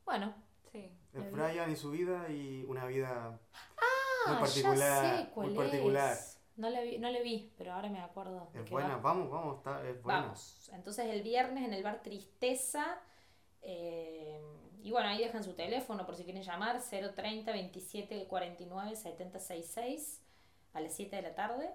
[0.04, 0.34] Bueno,
[0.72, 0.90] Sí.
[1.12, 1.32] Es.
[1.32, 4.78] Brian y su vida y una vida ah, muy particular.
[5.02, 6.12] ya sé cuál muy particular.
[6.12, 6.40] es.
[6.56, 8.50] No le vi, no le vi, pero ahora me acuerdo.
[8.54, 9.02] Es buena, va.
[9.02, 10.20] vamos, vamos, está, es buena.
[10.22, 10.70] Vamos.
[10.72, 13.00] Entonces el viernes en el bar Tristeza.
[13.62, 14.40] eh,
[14.82, 16.80] y bueno, ahí dejan su teléfono por si quieren llamar.
[16.80, 20.22] 030 27 49 70 66
[20.74, 21.70] a las 7 de la tarde.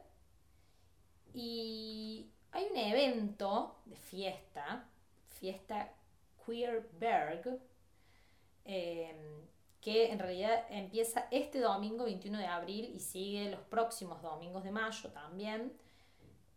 [1.35, 4.87] Y hay un evento de fiesta,
[5.27, 5.91] fiesta
[6.45, 7.59] Queerberg,
[8.65, 9.13] eh,
[9.81, 14.71] que en realidad empieza este domingo 21 de abril y sigue los próximos domingos de
[14.71, 15.73] mayo también,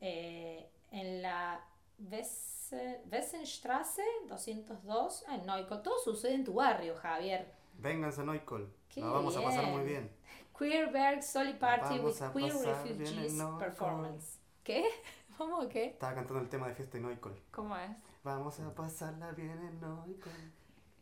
[0.00, 1.62] eh, en la
[2.10, 5.82] Wesse- Wessenstraße 202, ah, en Neukölln.
[5.82, 7.52] Todo sucede en tu barrio, Javier.
[7.74, 8.72] Vénganse a.
[8.88, 9.76] Qué La vamos a pasar bien.
[9.76, 10.10] muy bien.
[10.56, 13.58] Queerberg Soli Party with Queer bien Refugees Neukölln.
[13.58, 14.37] Performance.
[14.68, 14.84] ¿Qué?
[15.38, 15.86] ¿Vamos o qué?
[15.86, 17.34] Estaba cantando el tema de fiesta en Noicol.
[17.50, 17.90] ¿Cómo es?
[18.22, 20.30] Vamos a pasarla bien en Noicol.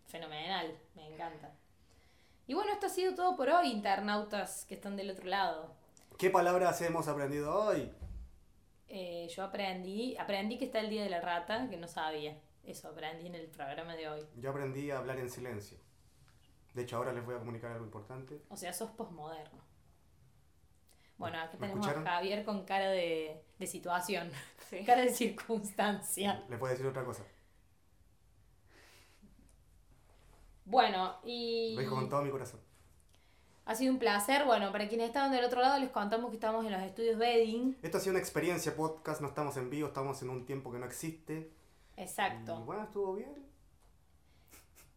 [0.06, 1.52] Fenomenal, me encanta.
[2.46, 5.74] Y bueno, esto ha sido todo por hoy, internautas que están del otro lado.
[6.16, 7.90] ¿Qué palabras hemos aprendido hoy?
[8.86, 12.40] Eh, yo aprendí, aprendí que está el Día de la Rata, que no sabía.
[12.62, 14.24] Eso aprendí en el programa de hoy.
[14.36, 15.76] Yo aprendí a hablar en silencio.
[16.72, 18.40] De hecho, ahora les voy a comunicar algo importante.
[18.48, 19.65] O sea, sos posmoderno.
[21.18, 22.02] Bueno, aquí ¿Me tenemos a?
[22.02, 24.30] Javier con cara de, de situación,
[24.70, 24.84] Sí.
[24.84, 26.44] cara de circunstancia.
[26.48, 27.22] Les voy a decir otra cosa.
[30.64, 32.60] Bueno, y Lo dijo con todo mi corazón.
[33.64, 34.44] ha sido un placer.
[34.44, 37.78] Bueno, para quienes estaban del otro lado, les contamos que estamos en los estudios Bedding.
[37.82, 40.78] Esto ha sido una experiencia podcast, no estamos en vivo, estamos en un tiempo que
[40.78, 41.52] no existe.
[41.96, 42.60] Y Exacto.
[42.64, 43.46] bueno, estuvo bien.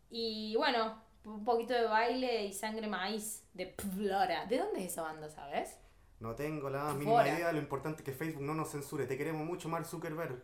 [0.10, 4.48] Y bueno, un poquito de baile y sangre maíz de Flora.
[4.48, 5.78] ¿De dónde es esa banda, sabes?
[6.20, 7.34] No tengo la mínima Fora.
[7.34, 9.06] idea, lo importante que Facebook no nos censure.
[9.06, 10.44] Te queremos mucho, Mark Zuckerberg.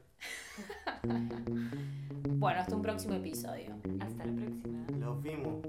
[2.38, 3.76] Bueno, hasta un próximo episodio.
[3.99, 4.86] Hasta la próxima.
[4.99, 5.65] Los vimos.